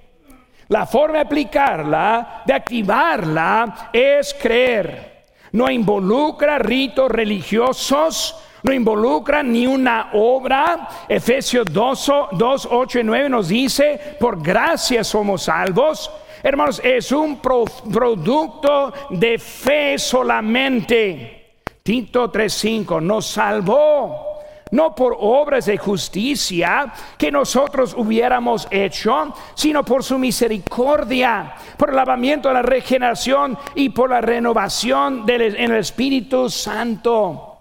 La 0.68 0.86
forma 0.86 1.18
de 1.18 1.24
aplicarla, 1.24 2.42
de 2.46 2.54
activarla, 2.54 3.90
es 3.92 4.34
creer. 4.40 5.24
No 5.52 5.70
involucra 5.70 6.58
ritos 6.58 7.10
religiosos, 7.10 8.42
no 8.62 8.72
involucra 8.72 9.42
ni 9.42 9.66
una 9.66 10.10
obra. 10.12 10.88
Efesios 11.08 11.66
2, 11.70 12.12
2, 12.32 12.68
8 12.70 12.98
y 13.00 13.04
9 13.04 13.28
nos 13.28 13.48
dice, 13.48 14.16
por 14.18 14.42
gracia 14.42 15.04
somos 15.04 15.42
salvos. 15.42 16.10
Hermanos, 16.42 16.80
es 16.82 17.12
un 17.12 17.40
producto 17.40 18.92
de 19.10 19.38
fe 19.38 19.98
solamente. 19.98 21.38
Tito 21.82 22.30
3:5 22.30 23.00
nos 23.00 23.26
salvó 23.26 24.32
no 24.70 24.94
por 24.94 25.16
obras 25.18 25.66
de 25.66 25.76
justicia 25.76 26.92
que 27.18 27.30
nosotros 27.30 27.94
hubiéramos 27.96 28.66
hecho, 28.70 29.34
sino 29.54 29.84
por 29.84 30.02
su 30.02 30.18
misericordia, 30.18 31.54
por 31.76 31.90
el 31.90 31.96
lavamiento 31.96 32.48
de 32.48 32.54
la 32.54 32.62
regeneración 32.62 33.58
y 33.74 33.90
por 33.90 34.10
la 34.10 34.22
renovación 34.22 35.26
del, 35.26 35.56
en 35.56 35.72
el 35.72 35.78
Espíritu 35.78 36.48
Santo 36.48 37.51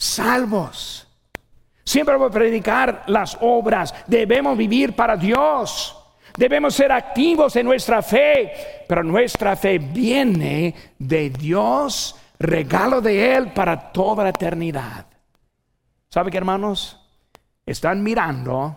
salvos. 0.00 1.06
Siempre 1.84 2.16
voy 2.16 2.28
a 2.28 2.32
predicar 2.32 3.04
las 3.06 3.36
obras. 3.40 3.94
Debemos 4.06 4.56
vivir 4.56 4.94
para 4.94 5.16
Dios. 5.16 5.96
Debemos 6.36 6.74
ser 6.74 6.90
activos 6.90 7.54
en 7.56 7.66
nuestra 7.66 8.00
fe. 8.00 8.84
Pero 8.88 9.04
nuestra 9.04 9.56
fe 9.56 9.78
viene 9.78 10.74
de 10.98 11.28
Dios, 11.30 12.16
regalo 12.38 13.02
de 13.02 13.34
Él 13.34 13.52
para 13.52 13.92
toda 13.92 14.24
la 14.24 14.30
eternidad. 14.30 15.06
¿Sabe 16.08 16.30
qué, 16.30 16.38
hermanos? 16.38 16.98
Están 17.66 18.02
mirando 18.02 18.76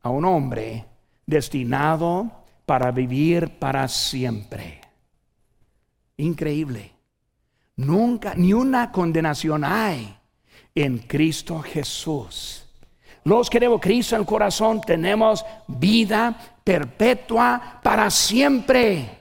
a 0.00 0.08
un 0.08 0.24
hombre 0.24 0.86
destinado 1.26 2.30
para 2.64 2.90
vivir 2.90 3.58
para 3.58 3.86
siempre. 3.86 4.80
Increíble. 6.16 6.92
Nunca, 7.76 8.34
ni 8.34 8.54
una 8.54 8.90
condenación 8.90 9.62
hay 9.62 10.17
en 10.82 10.98
Cristo 10.98 11.60
Jesús. 11.60 12.64
Los 13.24 13.50
que 13.50 13.58
tenemos 13.58 13.80
Cristo 13.80 14.14
en 14.14 14.22
el 14.22 14.26
corazón 14.26 14.80
tenemos 14.80 15.44
vida 15.66 16.34
perpetua 16.64 17.80
para 17.82 18.10
siempre. 18.10 19.18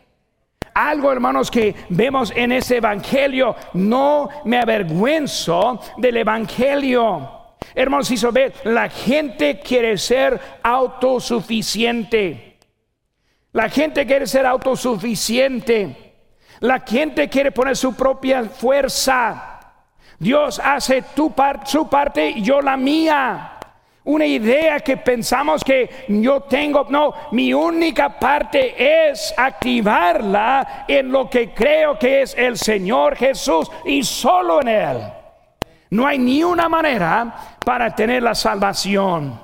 Algo, 0.74 1.12
hermanos, 1.12 1.50
que 1.50 1.74
vemos 1.90 2.32
en 2.36 2.52
ese 2.52 2.78
evangelio, 2.78 3.56
no 3.74 4.30
me 4.46 4.60
avergüenzo 4.60 5.80
del 5.98 6.18
evangelio. 6.18 7.32
Hermanos, 7.74 8.12
hizo 8.12 8.32
ver, 8.32 8.54
la 8.64 8.88
gente 8.88 9.60
quiere 9.60 9.98
ser 9.98 10.40
autosuficiente. 10.62 12.60
La 13.54 13.70
gente 13.70 14.06
quiere 14.06 14.28
ser 14.28 14.46
autosuficiente. 14.46 16.14
La 16.60 16.80
gente 16.82 17.28
quiere 17.28 17.52
poner 17.52 17.76
su 17.76 17.96
propia 17.96 18.44
fuerza. 18.46 19.57
Dios 20.20 20.60
hace 20.64 21.04
tu 21.16 21.34
su 21.66 21.88
parte 21.88 22.30
y 22.30 22.42
yo 22.42 22.62
la 22.62 22.76
mía. 22.76 23.54
Una 24.06 24.26
idea 24.26 24.80
que 24.80 24.96
pensamos 24.96 25.64
que 25.64 26.06
yo 26.08 26.42
tengo, 26.44 26.88
no, 26.90 27.14
mi 27.34 27.54
única 27.54 28.18
parte 28.18 29.10
es 29.10 29.34
activarla 29.36 30.86
en 30.88 31.12
lo 31.12 31.30
que 31.30 31.54
creo 31.54 32.00
que 32.00 32.22
es 32.22 32.34
el 32.38 32.58
Señor 32.58 33.18
Jesús 33.18 33.70
y 33.84 34.04
solo 34.04 34.62
en 34.62 34.68
Él. 34.70 35.14
No 35.90 36.08
hay 36.08 36.18
ni 36.18 36.42
una 36.42 36.70
manera 36.70 37.58
para 37.66 37.94
tener 37.94 38.24
la 38.24 38.34
salvación. 38.34 39.40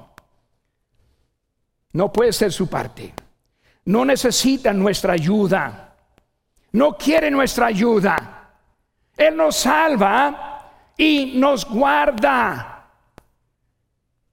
No 1.91 2.11
puede 2.11 2.31
ser 2.31 2.51
su 2.51 2.67
parte. 2.69 3.13
No 3.85 4.05
necesita 4.05 4.71
nuestra 4.71 5.13
ayuda. 5.13 5.93
No 6.71 6.97
quiere 6.97 7.29
nuestra 7.29 7.67
ayuda. 7.67 8.49
Él 9.17 9.35
nos 9.35 9.57
salva 9.57 10.52
y 10.97 11.33
nos 11.37 11.65
guarda. 11.65 12.89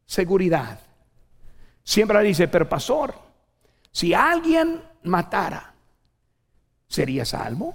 Seguridad. 0.07 0.79
Siempre 1.83 2.23
dice, 2.23 2.49
pero 2.49 2.68
pastor, 2.68 3.14
si 3.90 4.14
alguien 4.14 4.83
matara, 5.05 5.73
¿sería 6.87 7.25
salvo? 7.25 7.75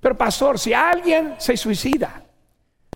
Pero 0.00 0.16
pastor, 0.16 0.58
si 0.58 0.72
alguien 0.72 1.34
se 1.38 1.56
suicida, 1.56 2.22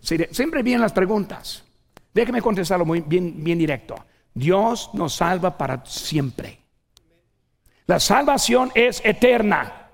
siempre 0.01 0.63
vienen 0.63 0.83
las 0.83 0.93
preguntas. 0.93 1.65
Déjeme 2.13 2.43
contestarlo 2.43 2.85
muy 2.85 3.01
bien, 3.01 3.43
bien 3.43 3.59
directo. 3.59 3.97
Dios 4.35 4.91
nos 4.95 5.15
salva 5.15 5.57
para 5.57 5.85
siempre. 5.85 6.59
La 7.87 7.99
salvación 7.99 8.71
es 8.75 9.05
eterna. 9.05 9.91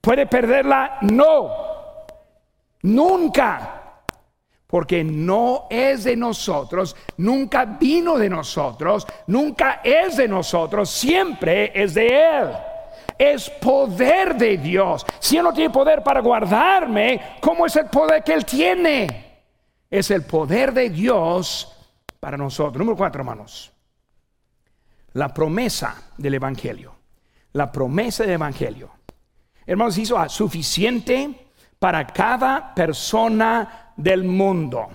¿Puede 0.00 0.26
perderla? 0.26 0.98
No. 1.02 1.73
Nunca. 2.84 3.80
Porque 4.66 5.04
no 5.04 5.66
es 5.70 6.04
de 6.04 6.16
nosotros, 6.16 6.96
nunca 7.18 7.64
vino 7.64 8.18
de 8.18 8.28
nosotros, 8.28 9.06
nunca 9.28 9.80
es 9.84 10.16
de 10.16 10.26
nosotros, 10.26 10.90
siempre 10.90 11.70
es 11.74 11.94
de 11.94 12.08
Él. 12.08 12.48
Es 13.16 13.48
poder 13.48 14.36
de 14.36 14.58
Dios. 14.58 15.06
Si 15.20 15.36
Él 15.36 15.44
no 15.44 15.52
tiene 15.52 15.70
poder 15.70 16.02
para 16.02 16.20
guardarme, 16.20 17.36
¿cómo 17.40 17.66
es 17.66 17.76
el 17.76 17.86
poder 17.86 18.24
que 18.24 18.34
Él 18.34 18.44
tiene? 18.44 19.42
Es 19.88 20.10
el 20.10 20.24
poder 20.24 20.72
de 20.72 20.90
Dios 20.90 21.72
para 22.18 22.36
nosotros. 22.36 22.78
Número 22.78 22.96
cuatro, 22.96 23.20
hermanos. 23.20 23.72
La 25.12 25.32
promesa 25.32 26.10
del 26.18 26.34
Evangelio. 26.34 26.96
La 27.52 27.70
promesa 27.70 28.24
del 28.24 28.32
Evangelio. 28.32 28.90
Hermanos, 29.64 29.96
hizo 29.96 30.28
suficiente 30.28 31.43
para 31.84 32.06
cada 32.06 32.74
persona 32.74 33.92
del 33.94 34.24
mundo. 34.24 34.88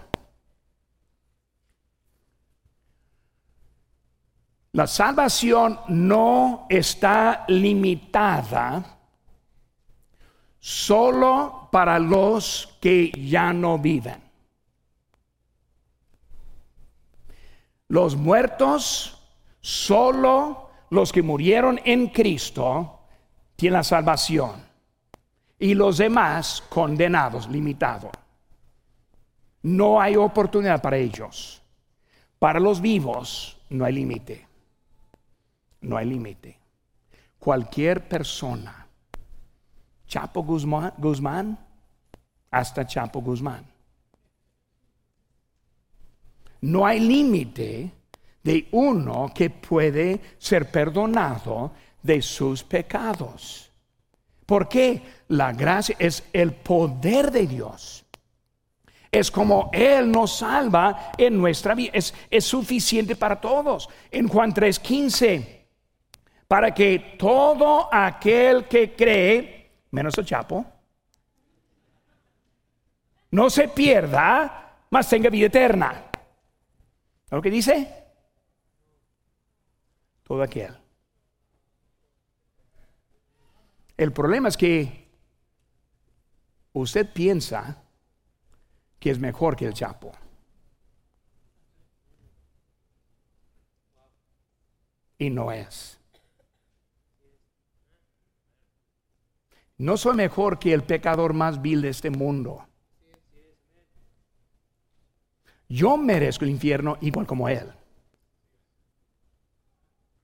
La 4.71 4.87
salvación 4.87 5.81
no 5.89 6.65
está 6.67 7.45
limitada 7.47 8.83
solo 10.57 11.69
para 11.71 11.99
los 11.99 12.75
que 12.81 13.11
ya 13.11 13.53
no 13.53 13.77
viven. 13.77 14.23
Los 17.89 18.15
muertos, 18.15 19.21
solo 19.61 20.71
los 20.89 21.11
que 21.11 21.21
murieron 21.21 21.79
en 21.85 22.07
Cristo, 22.07 23.01
tienen 23.55 23.77
la 23.77 23.83
salvación 23.83 24.68
y 25.59 25.73
los 25.73 25.97
demás 25.97 26.63
condenados, 26.69 27.47
limitados. 27.49 28.11
No 29.61 29.99
hay 29.99 30.15
oportunidad 30.15 30.81
para 30.81 30.97
ellos. 30.97 31.61
Para 32.39 32.59
los 32.59 32.79
vivos 32.79 33.59
no 33.69 33.85
hay 33.85 33.93
límite. 33.93 34.47
No 35.81 35.97
hay 35.97 36.07
límite. 36.07 36.57
Cualquier 37.37 38.07
persona, 38.07 38.87
Chapo 40.07 40.43
Guzmán, 40.43 40.93
Guzmán, 40.97 41.57
hasta 42.49 42.87
Chapo 42.87 43.21
Guzmán. 43.21 43.65
no 46.61 46.85
hay 46.85 46.99
límite 46.99 47.91
de 48.43 48.67
uno 48.71 49.31
que 49.33 49.49
puede 49.49 50.19
ser 50.37 50.71
perdonado 50.71 51.71
de 52.01 52.21
sus 52.21 52.63
pecados. 52.63 53.68
Porque 54.49 55.03
la 55.27 55.53
gracia 55.53 55.95
es 55.99 56.23
el 56.33 56.53
poder 56.53 57.29
de 57.29 57.45
Dios. 57.45 58.03
Es 59.11 59.29
como 59.29 59.69
Él 59.71 60.11
nos 60.11 60.39
salva 60.39 61.11
en 61.19 61.37
nuestra 61.37 61.75
vida. 61.75 61.91
Es, 61.93 62.15
es 62.31 62.45
suficiente 62.45 63.15
para 63.15 63.39
todos. 63.39 63.87
En 64.09 64.27
Juan 64.27 64.51
3:15, 64.51 65.67
para 66.47 66.73
que 66.73 67.15
todo 67.19 67.93
aquel 67.93 68.65
que 68.67 68.95
cree, 68.95 69.71
menos 69.91 70.17
el 70.17 70.25
chapo, 70.25 70.65
no 73.29 73.51
se 73.51 73.67
pierda, 73.67 74.79
mas 74.89 75.07
tenga 75.07 75.29
vida 75.29 75.45
eterna. 75.45 76.05
¿Lo 77.29 77.39
que 77.39 77.51
dice? 77.51 77.87
Todo 80.23 80.41
aquel. 80.41 80.88
El 83.99 84.13
problema 84.13 84.47
es 84.47 84.55
que 84.55 85.09
usted 86.71 87.11
piensa 87.11 87.83
que 88.97 89.11
es 89.11 89.19
mejor 89.19 89.57
que 89.57 89.65
el 89.65 89.73
Chapo. 89.73 90.13
Y 95.17 95.29
no 95.29 95.51
es. 95.51 95.99
No 99.77 99.97
soy 99.97 100.15
mejor 100.15 100.59
que 100.59 100.73
el 100.73 100.83
pecador 100.83 101.33
más 101.33 101.61
vil 101.61 101.81
de 101.81 101.89
este 101.89 102.09
mundo. 102.09 102.65
Yo 105.67 105.97
merezco 105.97 106.45
el 106.45 106.51
infierno 106.51 106.97
igual 107.01 107.27
como 107.27 107.49
él. 107.49 107.69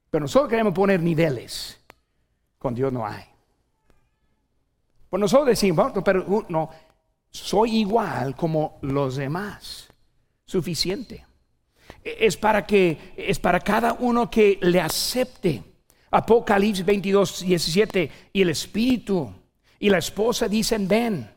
Pero 0.09 0.21
nosotros 0.21 0.49
queremos 0.49 0.73
poner 0.73 1.01
niveles. 1.01 1.77
Con 2.57 2.73
Dios 2.73 2.93
no 2.93 3.05
hay. 3.05 3.34
Pues 5.15 5.21
nosotros 5.21 5.47
decimos, 5.47 5.93
pero 6.03 6.25
uh, 6.27 6.43
no, 6.49 6.69
soy 7.31 7.77
igual 7.77 8.35
como 8.35 8.79
los 8.81 9.15
demás. 9.15 9.87
Suficiente. 10.43 11.25
E, 12.03 12.17
es 12.19 12.35
para 12.35 12.65
que, 12.65 13.13
es 13.15 13.39
para 13.39 13.61
cada 13.61 13.93
uno 13.93 14.29
que 14.29 14.59
le 14.61 14.81
acepte. 14.81 15.63
Apocalipsis 16.11 16.85
22, 16.85 17.45
17. 17.45 18.11
Y 18.33 18.41
el 18.41 18.49
Espíritu 18.49 19.33
y 19.79 19.87
la 19.87 19.99
esposa 19.99 20.49
dicen, 20.49 20.85
ven. 20.85 21.31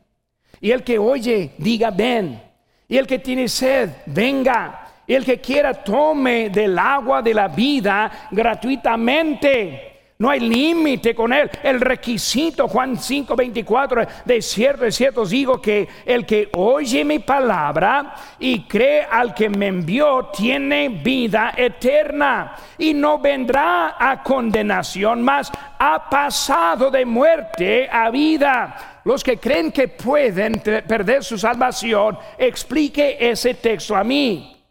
Y 0.59 0.71
el 0.71 0.83
que 0.83 0.99
oye, 0.99 1.53
diga, 1.57 1.89
ven. 1.89 2.37
Y 2.85 2.97
el 2.97 3.07
que 3.07 3.19
tiene 3.19 3.47
sed, 3.47 3.89
venga. 4.07 4.91
Y 5.07 5.13
el 5.13 5.23
que 5.23 5.39
quiera, 5.39 5.73
tome 5.73 6.49
del 6.49 6.77
agua 6.77 7.21
de 7.21 7.33
la 7.33 7.47
vida 7.47 8.27
gratuitamente. 8.29 9.98
No 10.21 10.29
hay 10.29 10.41
límite 10.41 11.15
con 11.15 11.31
él. 11.31 11.49
El 11.63 11.79
requisito, 11.79 12.67
Juan 12.67 12.97
5, 12.97 13.37
24, 13.37 14.05
de 14.25 14.41
cierto, 14.41 14.83
de 14.83 14.91
cierto 14.91 15.25
digo 15.25 15.61
que 15.61 15.87
el 16.05 16.25
que 16.25 16.49
oye 16.57 17.05
mi 17.05 17.19
palabra 17.19 18.15
y 18.37 18.63
cree 18.63 19.03
al 19.09 19.33
que 19.33 19.47
me 19.47 19.67
envió 19.67 20.29
tiene 20.35 20.89
vida 20.89 21.53
eterna 21.55 22.53
y 22.77 22.93
no 22.93 23.19
vendrá 23.19 23.95
a 23.97 24.21
condenación, 24.21 25.23
mas 25.23 25.49
ha 25.79 26.09
pasado 26.09 26.91
de 26.91 27.05
muerte 27.05 27.87
a 27.89 28.09
vida. 28.09 29.01
Los 29.05 29.23
que 29.23 29.37
creen 29.37 29.71
que 29.71 29.87
pueden 29.87 30.61
perder 30.85 31.23
su 31.23 31.37
salvación, 31.37 32.19
explique 32.37 33.15
ese 33.21 33.53
texto 33.53 33.95
a 33.95 34.03
mí. 34.03 34.61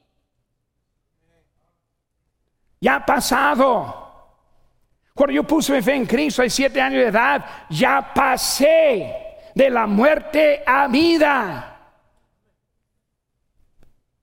Ya 2.83 2.97
ha 2.97 3.07
pasado. 3.07 4.08
Cuando 5.19 5.35
yo 5.35 5.43
puse 5.43 5.73
mi 5.73 5.83
fe 5.83 5.97
en 5.97 6.07
Cristo 6.07 6.43
a 6.43 6.49
siete 6.49 6.81
años 6.81 7.03
de 7.03 7.09
edad, 7.09 7.45
ya 7.71 8.15
pasé 8.15 9.13
de 9.53 9.69
la 9.69 9.85
muerte 9.85 10.63
a 10.65 10.87
vida. 10.87 11.91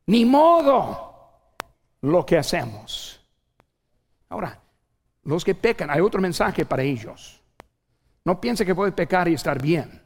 Ni 0.06 0.24
modo 0.24 1.52
lo 2.00 2.26
que 2.26 2.38
hacemos. 2.38 3.20
Ahora, 4.30 4.58
los 5.24 5.44
que 5.44 5.54
pecan, 5.54 5.90
hay 5.90 6.00
otro 6.00 6.22
mensaje 6.22 6.64
para 6.64 6.84
ellos. 6.84 7.44
No 8.24 8.40
piense 8.40 8.66
que 8.66 8.74
puede 8.74 8.94
pecar 8.94 9.28
y 9.28 9.34
estar 9.34 9.62
bien. 9.62 10.02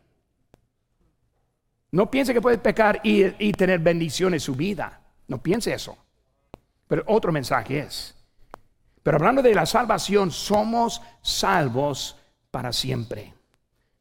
No 1.91 2.09
piense 2.09 2.33
que 2.33 2.41
puede 2.41 2.57
pecar 2.57 2.99
y, 3.03 3.25
y 3.37 3.51
tener 3.51 3.77
bendición 3.77 4.33
en 4.33 4.39
su 4.39 4.55
vida. 4.55 4.99
No 5.27 5.37
piense 5.37 5.71
eso. 5.71 5.95
Pero 6.87 7.03
otro 7.05 7.31
mensaje 7.31 7.77
es, 7.77 8.18
pero 9.03 9.17
hablando 9.17 9.41
de 9.41 9.55
la 9.55 9.65
salvación, 9.65 10.31
somos 10.31 11.01
salvos 11.21 12.17
para 12.51 12.73
siempre. 12.73 13.33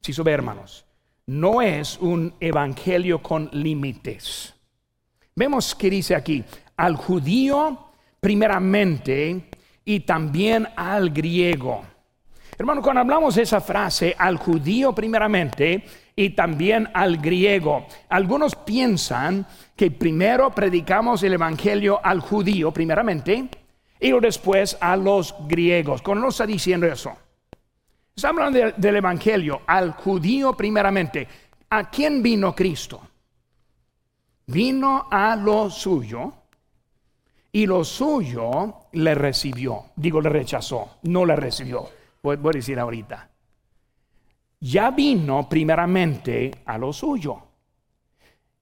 Si 0.01 0.13
sube, 0.13 0.33
hermanos, 0.33 0.85
no 1.27 1.61
es 1.61 1.99
un 1.99 2.35
evangelio 2.41 3.23
con 3.23 3.51
límites. 3.53 4.55
Vemos 5.35 5.75
que 5.75 5.91
dice 5.91 6.15
aquí, 6.15 6.45
al 6.77 6.97
judío 6.97 7.91
primeramente 8.21 9.51
y 9.85 10.01
también 10.01 10.69
al 10.75 11.11
griego. 11.11 11.85
Hermano, 12.57 12.83
cuando 12.83 13.03
hablamos 13.03 13.37
de 13.37 13.43
esa 13.43 13.61
frase, 13.61 14.17
al 14.19 14.37
judío 14.37 14.93
primeramente 14.93 15.85
y 16.17 16.31
también 16.31 16.89
al 16.93 17.19
griego, 17.19 17.87
algunos 18.09 18.57
piensan 18.57 19.47
que 19.77 19.93
primero 19.93 20.51
predicamos 20.51 21.23
el 21.23 21.35
evangelio 21.35 22.01
al 22.03 22.21
judío 22.21 22.73
primeramente 22.73 23.49
y 24.01 24.13
después 24.21 24.77
a 24.81 24.97
los 24.97 25.35
griegos. 25.47 26.03
¿Cómo 26.03 26.29
está 26.29 26.47
diciendo 26.47 26.87
eso? 26.87 27.13
Está 28.15 28.29
hablando 28.31 28.59
del 28.77 28.97
Evangelio 28.97 29.63
al 29.67 29.93
judío 29.93 30.55
primeramente. 30.55 31.27
¿A 31.71 31.89
quién 31.91 32.23
vino 32.23 32.55
Cristo? 32.55 33.01
Vino 34.47 35.07
a 35.11 35.37
lo 35.37 35.71
suyo 35.71 36.33
y 37.53 37.67
lo 37.67 37.85
suyo 37.85 38.75
le 38.93 39.15
recibió. 39.15 39.87
Digo, 39.95 40.21
le 40.21 40.31
rechazó, 40.31 40.99
no 41.03 41.27
le 41.27 41.37
recibió. 41.37 41.89
Voy, 42.23 42.37
voy 42.37 42.51
a 42.51 42.59
decir 42.59 42.79
ahorita. 42.79 43.29
Ya 44.61 44.91
vino 44.91 45.49
primeramente 45.49 46.63
a 46.65 46.79
lo 46.79 46.93
suyo 46.93 47.41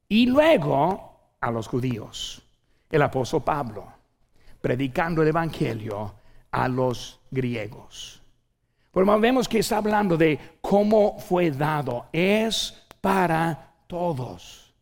y 0.08 0.26
luego 0.26 1.30
a 1.40 1.50
los 1.50 1.68
judíos. 1.68 2.42
El 2.90 3.02
apóstol 3.02 3.42
Pablo 3.42 3.95
predicando 4.66 5.22
el 5.22 5.28
Evangelio 5.28 6.12
a 6.50 6.66
los 6.66 7.20
griegos. 7.30 8.20
Pero 8.92 9.20
vemos 9.20 9.48
que 9.48 9.60
está 9.60 9.76
hablando 9.76 10.16
de 10.16 10.56
cómo 10.60 11.20
fue 11.20 11.52
dado. 11.52 12.06
Es 12.12 12.74
para 13.00 13.74
todos. 13.86 14.74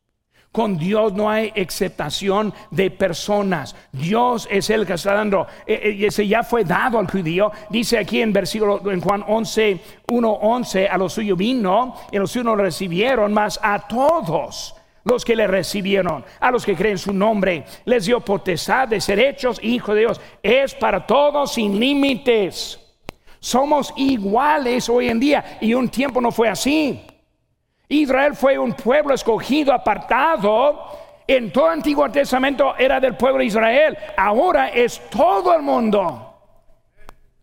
Con 0.50 0.78
Dios 0.78 1.12
no 1.12 1.28
hay 1.28 1.52
aceptación 1.54 2.54
de 2.70 2.90
personas. 2.92 3.76
Dios 3.92 4.48
es 4.50 4.70
el 4.70 4.86
que 4.86 4.94
está 4.94 5.12
dando. 5.12 5.46
Eh, 5.66 5.74
eh, 6.00 6.06
ese 6.06 6.26
ya 6.26 6.42
fue 6.42 6.64
dado 6.64 6.98
al 6.98 7.10
judío. 7.10 7.52
Dice 7.68 7.98
aquí 7.98 8.22
en 8.22 8.32
versículo 8.32 8.90
en 8.90 9.02
Juan 9.02 9.22
11, 9.28 9.80
1, 10.10 10.32
11, 10.32 10.88
a 10.88 10.96
los 10.96 11.12
suyos 11.12 11.36
vino 11.36 11.94
y 12.10 12.16
los 12.16 12.30
suyos 12.30 12.46
lo 12.46 12.56
recibieron, 12.56 13.34
mas 13.34 13.60
a 13.62 13.86
todos 13.86 14.76
los 15.04 15.24
que 15.24 15.36
le 15.36 15.46
recibieron, 15.46 16.24
a 16.40 16.50
los 16.50 16.64
que 16.64 16.74
creen 16.74 16.98
su 16.98 17.12
nombre, 17.12 17.64
les 17.84 18.06
dio 18.06 18.20
potestad 18.20 18.88
de 18.88 19.00
ser 19.00 19.18
hechos 19.18 19.62
hijos 19.62 19.94
de 19.94 20.00
Dios. 20.00 20.20
Es 20.42 20.74
para 20.74 21.06
todos 21.06 21.52
sin 21.52 21.78
límites. 21.78 22.80
Somos 23.38 23.92
iguales 23.96 24.88
hoy 24.88 25.10
en 25.10 25.20
día 25.20 25.58
y 25.60 25.74
un 25.74 25.90
tiempo 25.90 26.20
no 26.20 26.32
fue 26.32 26.48
así. 26.48 27.06
Israel 27.88 28.34
fue 28.34 28.58
un 28.58 28.72
pueblo 28.72 29.14
escogido, 29.14 29.72
apartado. 29.72 30.88
En 31.26 31.52
todo 31.52 31.68
Antiguo 31.68 32.10
Testamento 32.10 32.74
era 32.76 32.98
del 32.98 33.16
pueblo 33.16 33.40
de 33.40 33.46
Israel. 33.46 33.96
Ahora 34.16 34.70
es 34.70 35.00
todo 35.10 35.54
el 35.54 35.62
mundo. 35.62 36.30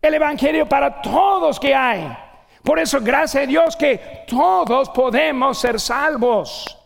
El 0.00 0.14
Evangelio 0.14 0.68
para 0.68 1.00
todos 1.00 1.60
que 1.60 1.72
hay. 1.72 2.16
Por 2.64 2.80
eso, 2.80 2.98
gracias 3.00 3.44
a 3.44 3.46
Dios 3.46 3.76
que 3.76 4.24
todos 4.26 4.88
podemos 4.90 5.58
ser 5.58 5.78
salvos. 5.78 6.81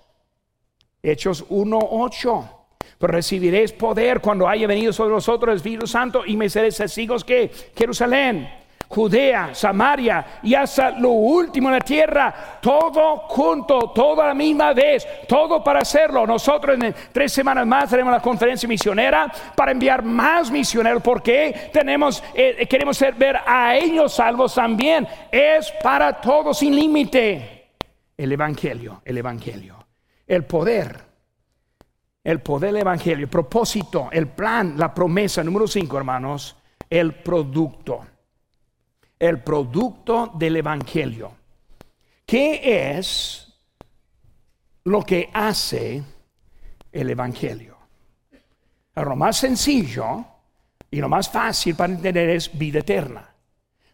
Hechos 1.07 1.49
1.8. 1.49 2.51
Pero 2.99 3.13
recibiréis 3.13 3.73
poder 3.73 4.21
cuando 4.21 4.49
haya 4.49 4.67
venido 4.67 4.93
sobre 4.93 5.15
vosotros 5.15 5.51
el 5.51 5.57
Espíritu 5.57 5.87
Santo 5.87 6.25
y 6.27 6.37
me 6.37 6.49
seréis 6.49 6.77
testigos 6.77 7.25
que 7.25 7.51
Jerusalén, 7.77 8.49
Judea, 8.89 9.55
Samaria 9.55 10.41
y 10.43 10.55
hasta 10.55 10.93
lo 10.93 11.11
último 11.11 11.69
en 11.69 11.75
la 11.75 11.81
tierra, 11.81 12.59
todo 12.61 13.19
junto, 13.29 13.91
toda 13.91 14.29
la 14.29 14.35
misma 14.35 14.73
vez, 14.73 15.07
todo 15.29 15.63
para 15.63 15.81
hacerlo. 15.81 16.27
Nosotros 16.27 16.79
en 16.81 16.95
tres 17.13 17.33
semanas 17.33 17.67
más 17.67 17.91
tenemos 17.91 18.13
la 18.13 18.21
conferencia 18.21 18.69
misionera 18.69 19.31
para 19.55 19.73
enviar 19.73 20.03
más 20.03 20.51
misioneros 20.51 21.03
porque 21.03 21.71
tenemos, 21.73 22.23
eh, 22.35 22.67
queremos 22.69 22.99
ver 23.19 23.37
a 23.45 23.77
ellos 23.77 24.15
salvos 24.15 24.55
también. 24.55 25.07
Es 25.31 25.71
para 25.83 26.19
todos 26.21 26.59
sin 26.59 26.75
límite. 26.75 27.69
El 28.17 28.33
Evangelio, 28.33 29.03
el 29.05 29.19
Evangelio 29.19 29.76
el 30.27 30.45
poder. 30.45 31.05
el 32.25 32.41
poder 32.41 32.73
del 32.73 32.83
Evangelio, 32.83 33.25
el 33.25 33.31
propósito, 33.31 34.09
el 34.11 34.27
plan, 34.27 34.75
la 34.77 34.93
promesa. 34.93 35.45
Número 35.45 35.69
cinco, 35.69 35.97
hermanos, 35.97 36.57
el 36.91 37.15
producto. 37.15 38.05
El 39.19 39.43
producto 39.43 40.33
del 40.35 40.57
Evangelio. 40.57 41.33
¿Qué 42.27 42.97
es 42.97 43.47
lo 44.85 45.03
que 45.03 45.31
hace 45.33 46.03
el 46.91 47.11
Evangelio? 47.11 47.77
Lo 48.97 49.15
más 49.15 49.37
sencillo 49.37 50.25
y 50.91 51.01
lo 51.01 51.09
más 51.09 51.31
fácil 51.31 51.77
para 51.77 51.93
entender 51.93 52.31
es 52.31 52.59
vida 52.59 52.81
eterna. 52.81 53.29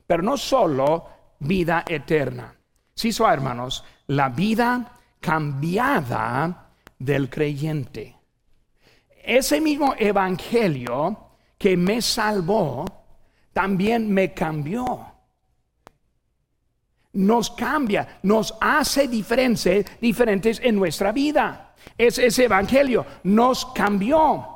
Pero 0.06 0.22
no 0.22 0.38
solo 0.38 1.06
vida 1.40 1.84
eterna. 1.86 2.54
Sí, 2.94 3.12
so, 3.12 3.30
hermanos, 3.30 3.84
la 4.06 4.30
vida 4.30 5.00
cambiada 5.22 6.74
del 6.98 7.30
creyente. 7.30 8.14
Ese 9.24 9.58
mismo 9.58 9.94
evangelio 9.98 11.30
que 11.56 11.78
me 11.78 12.02
salvó, 12.02 12.84
también 13.54 14.12
me 14.12 14.34
cambió 14.34 15.12
nos 17.12 17.50
cambia, 17.50 18.20
nos 18.22 18.54
hace 18.60 19.06
diferentes 19.08 20.60
en 20.62 20.76
nuestra 20.76 21.12
vida. 21.12 21.74
Es 21.98 22.18
ese 22.18 22.44
evangelio 22.44 23.04
nos 23.24 23.66
cambió. 23.66 24.48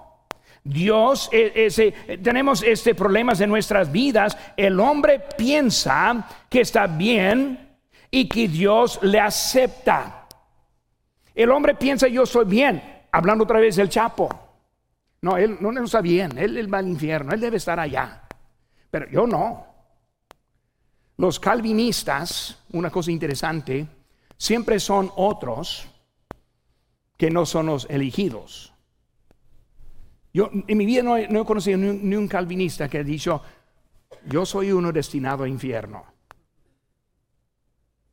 Dios, 0.65 1.29
e, 1.33 1.53
ese, 1.67 1.93
tenemos 2.23 2.63
este 2.63 2.95
problemas 2.95 3.41
en 3.41 3.51
nuestras 3.51 3.93
vidas. 3.93 4.37
El 4.57 4.81
hombre 4.81 5.23
piensa 5.37 6.27
que 6.49 6.63
está 6.63 6.87
bien 6.87 7.77
y 8.11 8.29
que 8.29 8.49
Dios 8.49 8.99
le 9.03 9.21
acepta. 9.21 10.26
El 11.37 11.51
hombre 11.51 11.75
piensa 11.75 12.09
yo 12.09 12.25
soy 12.25 12.47
bien, 12.47 12.83
hablando 13.13 13.45
otra 13.45 13.61
vez 13.61 13.77
del 13.77 13.91
Chapo. 13.91 14.29
No, 15.21 15.37
él 15.37 15.59
no 15.61 15.85
está 15.85 16.01
bien, 16.01 16.39
él, 16.39 16.73
va 16.73 16.79
al 16.79 16.89
infierno, 16.89 17.35
él 17.35 17.41
debe 17.41 17.59
estar 17.59 17.79
allá. 17.79 18.23
Pero 18.91 19.11
yo 19.11 19.27
no. 19.27 19.67
Los 21.19 21.39
calvinistas, 21.39 22.65
una 22.73 22.91
cosa 22.91 23.11
interesante, 23.11 23.87
siempre 24.39 24.81
son 24.81 25.13
otros 25.15 25.87
que 27.19 27.31
no 27.31 27.45
son 27.45 27.67
los 27.67 27.87
elegidos. 27.91 28.73
Yo 30.33 30.51
en 30.53 30.79
mi 30.79 30.87
vida 30.87 31.03
no 31.03 31.17
he, 31.19 31.45
conocido 31.45 31.77
ni 31.77 32.17
un, 32.17 32.29
calvinista 32.29 32.89
que 32.89 32.99
ha 32.99 33.05
dicho, 33.05 33.43
yo 34.27 34.47
soy 34.47 34.73
uno 34.73 34.91
destinado 34.91 35.45
a 35.45 35.49
infierno. 35.49 36.03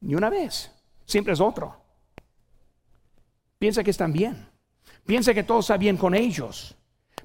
Ni 0.02 0.14
una 0.14 0.30
vez. 0.30 0.72
Siempre 1.06 1.34
es 1.34 1.40
otro. 1.40 1.83
Piensa 3.64 3.82
que 3.82 3.92
están 3.92 4.12
bien. 4.12 4.46
Piensa 5.06 5.34
que 5.34 5.44
todo 5.44 5.62
está 5.62 5.78
bien 5.78 5.96
con 5.96 6.14
ellos, 6.14 6.76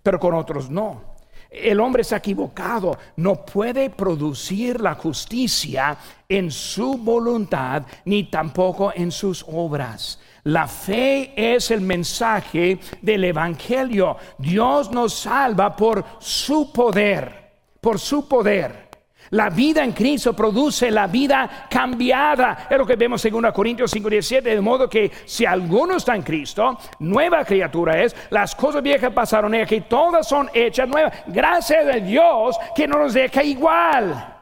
pero 0.04 0.20
con 0.20 0.34
otros 0.34 0.70
no. 0.70 1.16
El 1.50 1.80
hombre 1.80 2.02
está 2.02 2.18
equivocado, 2.18 2.96
no 3.16 3.44
puede 3.44 3.90
producir 3.90 4.80
la 4.80 4.94
justicia 4.94 5.98
en 6.28 6.52
su 6.52 6.96
voluntad 6.96 7.82
ni 8.04 8.30
tampoco 8.30 8.92
en 8.94 9.10
sus 9.10 9.44
obras. 9.48 10.20
La 10.44 10.68
fe 10.68 11.32
es 11.34 11.72
el 11.72 11.80
mensaje 11.80 12.78
del 13.02 13.24
Evangelio. 13.24 14.16
Dios 14.38 14.92
nos 14.92 15.14
salva 15.14 15.74
por 15.74 16.04
su 16.20 16.72
poder, 16.72 17.50
por 17.80 17.98
su 17.98 18.28
poder. 18.28 18.87
La 19.30 19.50
vida 19.50 19.84
en 19.84 19.92
Cristo 19.92 20.32
produce 20.32 20.90
la 20.90 21.06
vida 21.06 21.66
cambiada. 21.68 22.66
Es 22.70 22.78
lo 22.78 22.86
que 22.86 22.96
vemos 22.96 23.24
en 23.24 23.32
2 23.32 23.52
Corintios 23.52 23.90
5:17. 23.92 24.42
De 24.42 24.60
modo 24.60 24.88
que 24.88 25.10
si 25.24 25.44
alguno 25.44 25.96
está 25.96 26.14
en 26.14 26.22
Cristo, 26.22 26.78
nueva 27.00 27.44
criatura 27.44 28.02
es. 28.02 28.16
Las 28.30 28.54
cosas 28.54 28.82
viejas 28.82 29.12
pasaron 29.12 29.54
y 29.54 29.60
aquí 29.60 29.82
todas 29.82 30.26
son 30.26 30.50
hechas 30.54 30.88
nuevas. 30.88 31.12
Gracias 31.26 31.86
a 31.86 31.98
Dios 31.98 32.56
que 32.74 32.88
no 32.88 32.98
nos 32.98 33.14
deja 33.14 33.42
igual. 33.42 34.34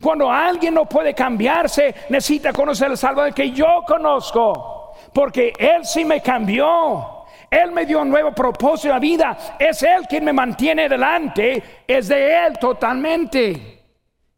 Cuando 0.00 0.30
alguien 0.30 0.74
no 0.74 0.86
puede 0.86 1.12
cambiarse, 1.12 1.94
necesita 2.08 2.52
conocer 2.52 2.90
el 2.90 2.96
Salvador 2.96 3.34
que 3.34 3.50
yo 3.50 3.82
conozco. 3.86 4.94
Porque 5.12 5.52
Él 5.58 5.84
sí 5.84 6.04
me 6.04 6.22
cambió. 6.22 7.26
Él 7.50 7.72
me 7.72 7.84
dio 7.84 8.00
un 8.00 8.08
nuevo 8.08 8.32
propósito 8.32 8.88
de 8.88 8.94
la 8.94 9.00
vida. 9.00 9.36
Es 9.58 9.82
Él 9.82 10.06
quien 10.08 10.24
me 10.24 10.32
mantiene 10.32 10.88
delante. 10.88 11.84
Es 11.86 12.08
de 12.08 12.46
Él 12.46 12.58
totalmente. 12.58 13.79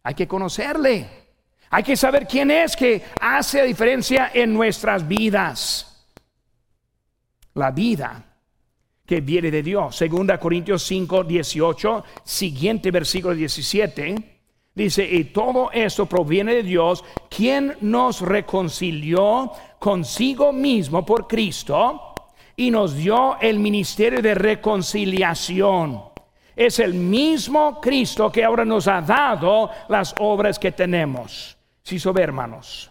Hay 0.02 0.14
que 0.14 0.26
conocerle. 0.26 1.22
Hay 1.70 1.82
que 1.82 1.96
saber 1.96 2.26
quién 2.26 2.50
es 2.50 2.76
que 2.76 3.02
hace 3.20 3.62
diferencia 3.62 4.30
en 4.34 4.52
nuestras 4.52 5.06
vidas. 5.08 6.06
La 7.54 7.70
vida 7.70 8.24
que 9.06 9.20
viene 9.20 9.50
de 9.50 9.62
Dios. 9.62 9.96
Segunda 9.96 10.38
Corintios 10.38 10.82
5, 10.82 11.24
18, 11.24 12.04
siguiente 12.24 12.90
versículo 12.90 13.34
17. 13.34 14.40
Dice, 14.74 15.04
y 15.04 15.24
todo 15.24 15.70
esto 15.72 16.06
proviene 16.06 16.54
de 16.54 16.62
Dios, 16.62 17.04
quien 17.28 17.76
nos 17.82 18.22
reconcilió 18.22 19.52
consigo 19.78 20.52
mismo 20.52 21.04
por 21.04 21.26
Cristo 21.26 22.14
y 22.56 22.70
nos 22.70 22.96
dio 22.96 23.38
el 23.40 23.58
ministerio 23.58 24.22
de 24.22 24.34
reconciliación 24.34 26.11
es 26.56 26.78
el 26.78 26.94
mismo 26.94 27.80
Cristo 27.80 28.30
que 28.30 28.44
ahora 28.44 28.64
nos 28.64 28.88
ha 28.88 29.00
dado 29.00 29.70
las 29.88 30.14
obras 30.18 30.58
que 30.58 30.72
tenemos. 30.72 31.56
Si 31.82 31.98
sí, 31.98 32.08
hermanos, 32.16 32.90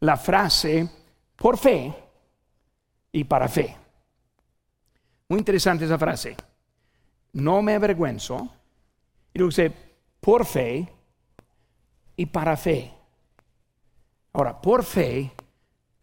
la 0.00 0.16
frase 0.16 0.88
por 1.36 1.56
fe 1.56 1.92
y 3.12 3.24
para 3.24 3.48
fe. 3.48 3.76
Muy 5.28 5.38
interesante 5.38 5.84
esa 5.84 5.98
frase. 5.98 6.36
No 7.32 7.62
me 7.62 7.74
avergüenzo. 7.74 8.48
Y 9.32 9.38
luego 9.38 9.50
dice, 9.50 9.72
por 10.20 10.44
fe 10.44 10.88
y 12.16 12.26
para 12.26 12.56
fe. 12.56 12.92
Ahora, 14.32 14.60
por 14.60 14.84
fe 14.84 15.32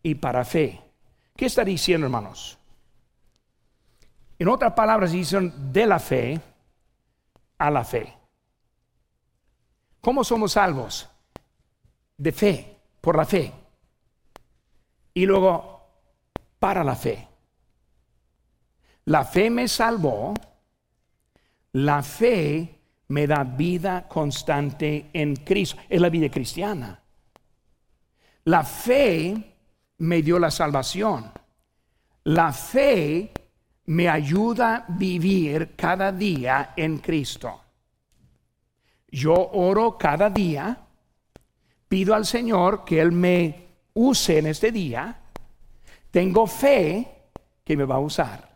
y 0.03 0.15
para 0.15 0.43
fe. 0.43 0.81
¿Qué 1.35 1.45
está 1.45 1.63
diciendo, 1.63 2.07
hermanos? 2.07 2.57
En 4.39 4.47
otras 4.47 4.73
palabras, 4.73 5.11
dicen 5.11 5.71
de 5.71 5.85
la 5.85 5.99
fe 5.99 6.41
a 7.61 7.69
la 7.69 7.83
fe. 7.83 8.17
¿Cómo 10.01 10.23
somos 10.23 10.53
salvos? 10.53 11.07
De 12.17 12.31
fe, 12.31 12.77
por 12.99 13.15
la 13.15 13.25
fe. 13.25 13.53
Y 15.13 15.25
luego, 15.25 15.81
para 16.57 16.83
la 16.83 16.95
fe. 16.95 17.27
La 19.05 19.25
fe 19.25 19.49
me 19.49 19.67
salvó, 19.67 20.33
la 21.73 22.01
fe 22.01 22.79
me 23.09 23.27
da 23.27 23.43
vida 23.43 24.07
constante 24.07 25.09
en 25.13 25.35
Cristo. 25.35 25.79
Es 25.87 26.01
la 26.01 26.09
vida 26.09 26.29
cristiana. 26.29 27.03
La 28.45 28.63
fe 28.63 29.55
me 29.99 30.21
dio 30.21 30.39
la 30.39 30.49
salvación. 30.49 31.31
La 32.23 32.53
fe 32.53 33.31
me 33.91 34.07
ayuda 34.07 34.75
a 34.75 34.85
vivir 34.87 35.75
cada 35.75 36.13
día 36.13 36.71
en 36.77 36.99
Cristo. 36.99 37.61
Yo 39.09 39.33
oro 39.33 39.97
cada 39.97 40.29
día, 40.29 40.77
pido 41.89 42.15
al 42.15 42.25
Señor 42.25 42.85
que 42.85 43.01
Él 43.01 43.11
me 43.11 43.67
use 43.93 44.39
en 44.39 44.47
este 44.47 44.71
día, 44.71 45.19
tengo 46.09 46.47
fe 46.47 47.05
que 47.65 47.75
me 47.75 47.83
va 47.83 47.95
a 47.95 47.99
usar. 47.99 48.49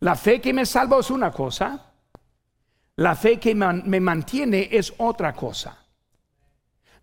La 0.00 0.16
fe 0.16 0.40
que 0.40 0.52
me 0.52 0.66
salva 0.66 0.98
es 0.98 1.10
una 1.12 1.30
cosa, 1.30 1.92
la 2.96 3.14
fe 3.14 3.38
que 3.38 3.54
me 3.54 4.00
mantiene 4.00 4.68
es 4.72 4.92
otra 4.98 5.32
cosa. 5.32 5.78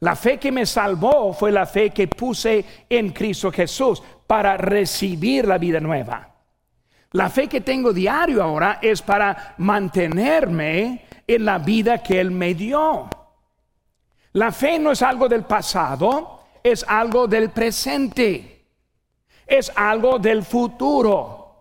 La 0.01 0.17
fe 0.17 0.37
que 0.37 0.51
me 0.51 0.65
salvó 0.65 1.31
fue 1.31 1.49
la 1.49 1.65
fe 1.65 1.91
que 1.91 2.09
puse 2.09 2.65
en 2.89 3.13
Cristo 3.13 3.53
Jesús 3.53 4.03
para 4.27 4.57
recibir 4.57 5.47
la 5.47 5.57
vida 5.57 5.79
nueva. 5.79 6.33
La 7.17 7.31
fe 7.31 7.47
que 7.47 7.61
tengo 7.61 7.93
diario 7.93 8.43
ahora 8.43 8.77
es 8.79 9.01
para 9.01 9.55
mantenerme 9.57 11.03
en 11.25 11.45
la 11.45 11.57
vida 11.57 11.97
que 12.03 12.19
Él 12.19 12.29
me 12.29 12.53
dio. 12.53 13.09
La 14.33 14.51
fe 14.51 14.77
no 14.77 14.91
es 14.91 15.01
algo 15.01 15.27
del 15.27 15.43
pasado, 15.43 16.43
es 16.61 16.85
algo 16.87 17.25
del 17.25 17.49
presente, 17.49 18.67
es 19.47 19.71
algo 19.75 20.19
del 20.19 20.43
futuro. 20.43 21.55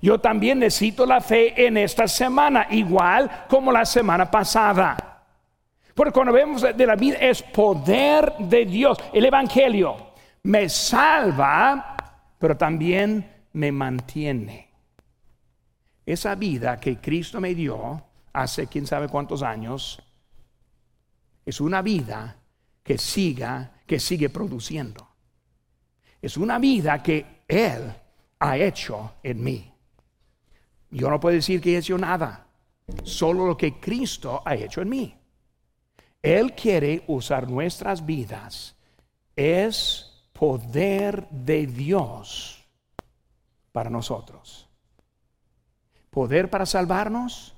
Yo 0.00 0.18
también 0.20 0.60
necesito 0.60 1.04
la 1.04 1.20
fe 1.20 1.66
en 1.66 1.76
esta 1.76 2.08
semana, 2.08 2.68
igual 2.70 3.44
como 3.50 3.70
la 3.70 3.84
semana 3.84 4.30
pasada. 4.30 5.22
Porque 5.94 6.12
cuando 6.12 6.32
vemos 6.32 6.62
de 6.62 6.86
la 6.86 6.96
vida 6.96 7.18
es 7.18 7.42
poder 7.42 8.32
de 8.38 8.64
Dios. 8.64 8.96
El 9.12 9.26
Evangelio 9.26 10.14
me 10.44 10.66
salva, 10.70 11.94
pero 12.38 12.56
también 12.56 13.30
me 13.52 13.70
mantiene. 13.70 14.73
Esa 16.06 16.34
vida 16.34 16.78
que 16.78 16.98
Cristo 16.98 17.40
me 17.40 17.54
dio 17.54 18.02
hace 18.32 18.66
quién 18.66 18.86
sabe 18.86 19.08
cuántos 19.08 19.42
años 19.42 20.02
es 21.46 21.60
una 21.60 21.82
vida 21.82 22.36
que 22.82 22.98
siga, 22.98 23.80
que 23.86 23.98
sigue 23.98 24.28
produciendo. 24.28 25.08
Es 26.20 26.36
una 26.36 26.58
vida 26.58 27.02
que 27.02 27.44
Él 27.48 27.92
ha 28.38 28.56
hecho 28.56 29.14
en 29.22 29.42
mí. 29.42 29.72
Yo 30.90 31.10
no 31.10 31.20
puedo 31.20 31.34
decir 31.34 31.60
que 31.60 31.74
he 31.74 31.78
hecho 31.78 31.98
nada, 31.98 32.46
solo 33.02 33.46
lo 33.46 33.56
que 33.56 33.80
Cristo 33.80 34.42
ha 34.44 34.54
hecho 34.54 34.80
en 34.80 34.88
mí. 34.88 35.14
Él 36.22 36.54
quiere 36.54 37.04
usar 37.08 37.50
nuestras 37.50 38.04
vidas. 38.04 38.76
Es 39.36 40.26
poder 40.32 41.28
de 41.30 41.66
Dios 41.66 42.64
para 43.72 43.90
nosotros. 43.90 44.63
Poder 46.14 46.48
para 46.48 46.64
salvarnos, 46.64 47.54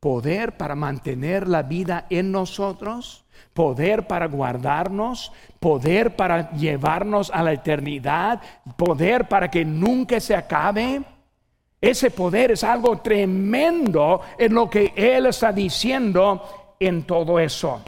poder 0.00 0.56
para 0.56 0.74
mantener 0.74 1.46
la 1.46 1.62
vida 1.62 2.06
en 2.08 2.32
nosotros, 2.32 3.26
poder 3.52 4.06
para 4.06 4.26
guardarnos, 4.26 5.32
poder 5.60 6.16
para 6.16 6.50
llevarnos 6.52 7.30
a 7.30 7.42
la 7.42 7.52
eternidad, 7.52 8.40
poder 8.78 9.28
para 9.28 9.50
que 9.50 9.66
nunca 9.66 10.18
se 10.18 10.34
acabe. 10.34 11.02
Ese 11.78 12.10
poder 12.10 12.52
es 12.52 12.64
algo 12.64 13.00
tremendo 13.00 14.22
en 14.38 14.54
lo 14.54 14.70
que 14.70 14.94
Él 14.96 15.26
está 15.26 15.52
diciendo 15.52 16.74
en 16.80 17.02
todo 17.02 17.38
eso. 17.38 17.82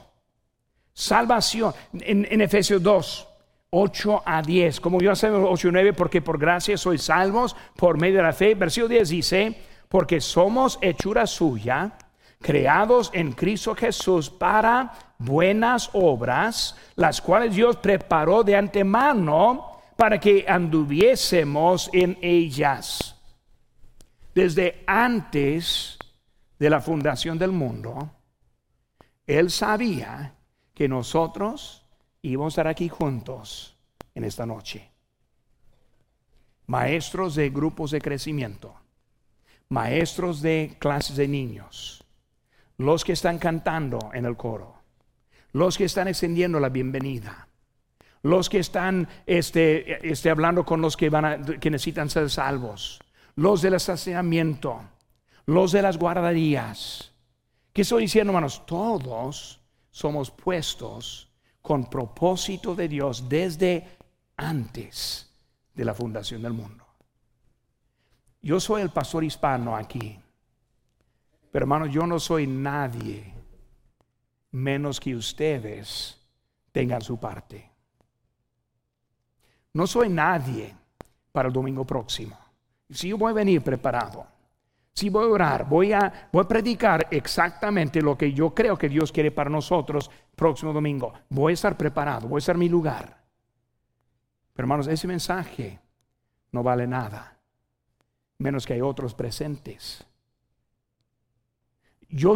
Salvación. 0.93 1.73
En, 2.01 2.39
Efesios 2.39 2.83
2, 2.83 3.27
8 3.71 4.21
a 4.23 4.43
10. 4.43 4.79
Como 4.79 5.01
yo 5.01 5.11
hacemos 5.11 5.47
8 5.49 5.69
y 5.69 5.71
9, 5.71 5.93
porque 5.93 6.21
por 6.21 6.37
gracia 6.37 6.77
sois 6.77 7.01
salvos 7.01 7.55
por 7.75 7.99
medio 7.99 8.17
de 8.17 8.23
la 8.23 8.33
fe. 8.33 8.53
Versículo 8.53 8.89
10 8.89 9.09
dice, 9.09 9.55
porque 9.93 10.19
somos 10.21 10.79
hechura 10.81 11.27
suya, 11.27 11.95
creados 12.41 13.11
en 13.13 13.31
Cristo 13.31 13.75
Jesús 13.75 14.27
para 14.27 14.91
buenas 15.19 15.91
obras, 15.93 16.75
las 16.95 17.21
cuales 17.21 17.53
Dios 17.53 17.77
preparó 17.77 18.43
de 18.43 18.55
antemano 18.55 19.83
para 19.95 20.19
que 20.19 20.45
anduviésemos 20.47 21.91
en 21.93 22.17
ellas. 22.23 23.21
Desde 24.33 24.83
antes 24.87 25.99
de 26.57 26.71
la 26.71 26.81
fundación 26.81 27.37
del 27.37 27.51
mundo, 27.51 28.09
Él 29.27 29.51
sabía 29.51 30.33
que 30.73 30.87
nosotros 30.87 31.85
íbamos 32.23 32.53
a 32.53 32.53
estar 32.53 32.67
aquí 32.67 32.89
juntos 32.89 33.77
en 34.15 34.23
esta 34.23 34.47
noche. 34.47 34.89
Maestros 36.65 37.35
de 37.35 37.51
grupos 37.51 37.91
de 37.91 38.01
crecimiento, 38.01 38.82
maestros 39.73 40.41
de 40.41 40.77
clases 40.79 41.17
de 41.17 41.27
niños, 41.27 42.05
los 42.77 43.03
que 43.03 43.13
están 43.13 43.39
cantando 43.39 44.11
en 44.13 44.25
el 44.25 44.37
coro, 44.37 44.75
los 45.51 45.77
que 45.77 45.85
están 45.85 46.07
extendiendo 46.07 46.59
la 46.59 46.69
bienvenida, 46.69 47.47
los 48.21 48.49
que 48.49 48.59
están 48.59 49.09
este, 49.25 50.09
este, 50.09 50.29
hablando 50.29 50.63
con 50.63 50.79
los 50.79 50.95
que, 50.95 51.09
van 51.09 51.25
a, 51.25 51.41
que 51.41 51.71
necesitan 51.71 52.09
ser 52.09 52.29
salvos, 52.29 53.01
los 53.35 53.63
del 53.63 53.73
estacionamiento, 53.73 54.79
los 55.47 55.71
de 55.71 55.81
las 55.81 55.97
guarderías. 55.97 57.11
¿Qué 57.73 57.81
estoy 57.81 58.03
diciendo, 58.03 58.31
hermanos? 58.31 58.65
Todos 58.67 59.59
somos 59.89 60.29
puestos 60.29 61.31
con 61.63 61.89
propósito 61.89 62.75
de 62.75 62.87
Dios 62.87 63.27
desde 63.27 63.97
antes 64.37 65.31
de 65.73 65.83
la 65.83 65.95
fundación 65.95 66.43
del 66.43 66.53
mundo. 66.53 66.82
Yo 68.43 68.59
soy 68.59 68.81
el 68.81 68.89
pastor 68.89 69.23
hispano 69.23 69.73
aquí, 69.73 70.19
pero 71.49 71.63
hermanos, 71.63 71.89
yo 71.91 72.05
no 72.05 72.19
soy 72.19 72.45
nadie 72.45 73.33
menos 74.51 74.99
que 74.99 75.15
ustedes 75.15 76.19
tengan 76.73 77.01
su 77.01 77.17
parte. 77.17 77.71
No 79.71 79.87
soy 79.87 80.09
nadie 80.09 80.75
para 81.31 81.47
el 81.47 81.53
domingo 81.53 81.85
próximo. 81.85 82.37
Si 82.89 83.07
yo 83.07 83.17
voy 83.17 83.31
a 83.31 83.35
venir 83.35 83.61
preparado, 83.63 84.27
si 84.93 85.09
voy 85.09 85.23
a 85.23 85.29
orar, 85.29 85.67
voy 85.67 85.93
a, 85.93 86.29
voy 86.31 86.43
a 86.43 86.47
predicar 86.47 87.07
exactamente 87.11 88.01
lo 88.01 88.17
que 88.17 88.33
yo 88.33 88.53
creo 88.53 88.77
que 88.77 88.89
Dios 88.89 89.11
quiere 89.13 89.31
para 89.31 89.49
nosotros 89.49 90.11
próximo 90.35 90.73
domingo. 90.73 91.13
Voy 91.29 91.51
a 91.51 91.53
estar 91.53 91.77
preparado, 91.77 92.27
voy 92.27 92.37
a 92.37 92.39
estar 92.39 92.55
en 92.55 92.59
mi 92.59 92.69
lugar. 92.69 93.23
Pero 94.53 94.65
hermanos, 94.65 94.87
ese 94.87 95.07
mensaje 95.07 95.79
no 96.51 96.61
vale 96.61 96.85
nada, 96.85 97.32
menos 98.37 98.65
que 98.65 98.73
hay 98.73 98.81
otros 98.81 99.13
presentes. 99.13 100.05
Yo, 102.09 102.35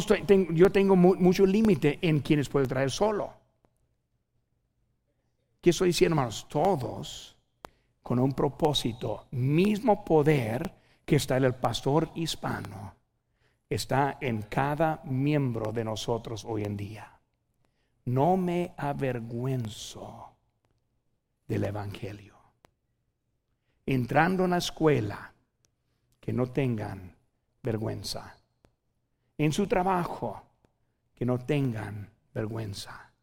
tengo 0.72 0.96
mucho 0.96 1.46
límite 1.46 2.00
en 2.02 2.20
quienes 2.22 2.50
puedo 2.50 2.66
traer 2.66 2.90
solo. 2.90 3.34
¿Qué 5.62 5.70
estoy 5.70 5.90
diciendo, 5.90 6.16
hermanos? 6.16 6.48
Todos 6.50 7.38
con 8.02 8.20
un 8.20 8.32
propósito, 8.32 9.28
mismo 9.32 10.06
poder 10.06 10.74
que 11.06 11.18
está 11.18 11.38
en 11.38 11.44
el 11.44 11.56
pastor 11.56 12.10
hispano, 12.16 12.96
está 13.70 14.18
en 14.22 14.44
cada 14.44 15.02
miembro 15.04 15.74
de 15.74 15.84
nosotros 15.84 16.46
hoy 16.46 16.64
en 16.64 16.78
día. 16.78 17.20
No 18.06 18.38
me 18.38 18.74
avergüenzo 18.78 20.38
del 21.48 21.66
Evangelio. 21.66 22.36
Entrando 23.86 24.46
en 24.46 24.52
la 24.52 24.58
escuela, 24.58 25.34
que 26.28 26.34
no 26.34 26.48
tengan 26.48 27.16
vergüenza. 27.64 28.36
En 29.38 29.54
su 29.54 29.66
trabajo, 29.66 30.44
que 31.16 31.26
no 31.26 31.40
tengan 31.40 32.10
vergüenza. 32.34 33.14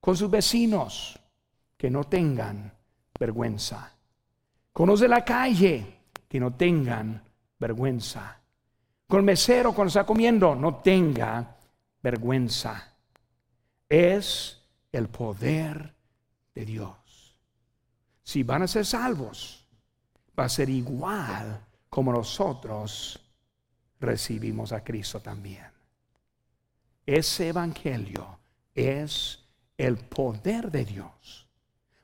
Con 0.00 0.16
sus 0.16 0.28
vecinos, 0.28 1.20
que 1.76 1.88
no 1.88 2.02
tengan 2.02 2.72
vergüenza. 3.16 3.92
Con 4.72 4.88
los 4.88 4.98
de 4.98 5.06
la 5.06 5.24
calle, 5.24 6.00
que 6.28 6.40
no 6.40 6.52
tengan 6.54 7.22
vergüenza. 7.60 8.40
Con 9.06 9.20
el 9.20 9.26
mesero 9.26 9.72
cuando 9.72 9.90
está 9.90 10.04
comiendo, 10.04 10.56
no 10.56 10.78
tenga 10.78 11.58
vergüenza. 12.02 12.92
Es 13.88 14.64
el 14.90 15.06
poder 15.06 15.94
de 16.56 16.64
Dios. 16.64 17.36
Si 18.24 18.42
van 18.42 18.62
a 18.62 18.66
ser 18.66 18.84
salvos, 18.84 19.64
va 20.36 20.46
a 20.46 20.48
ser 20.48 20.70
igual 20.70 21.66
como 21.98 22.12
nosotros 22.12 23.18
recibimos 23.98 24.70
a 24.70 24.84
Cristo 24.84 25.18
también. 25.18 25.66
Ese 27.04 27.48
evangelio 27.48 28.38
es 28.72 29.44
el 29.76 29.96
poder 29.96 30.70
de 30.70 30.84
Dios 30.84 31.48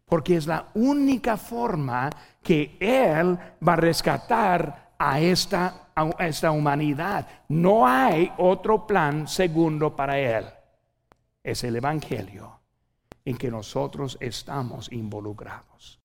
porque 0.04 0.34
es 0.34 0.48
la 0.48 0.72
única 0.74 1.36
forma 1.36 2.10
que 2.42 2.76
Él 2.80 3.38
va 3.64 3.74
a 3.74 3.76
rescatar 3.76 4.94
a 4.98 5.20
esta, 5.20 5.92
a 5.94 6.26
esta 6.26 6.50
humanidad. 6.50 7.28
No 7.46 7.86
hay 7.86 8.32
otro 8.38 8.88
plan 8.88 9.28
segundo 9.28 9.94
para 9.94 10.18
Él. 10.18 10.44
Es 11.40 11.62
el 11.62 11.76
Evangelio 11.76 12.58
en 13.24 13.36
que 13.36 13.48
nosotros 13.48 14.18
estamos 14.20 14.90
involucrados. 14.90 16.00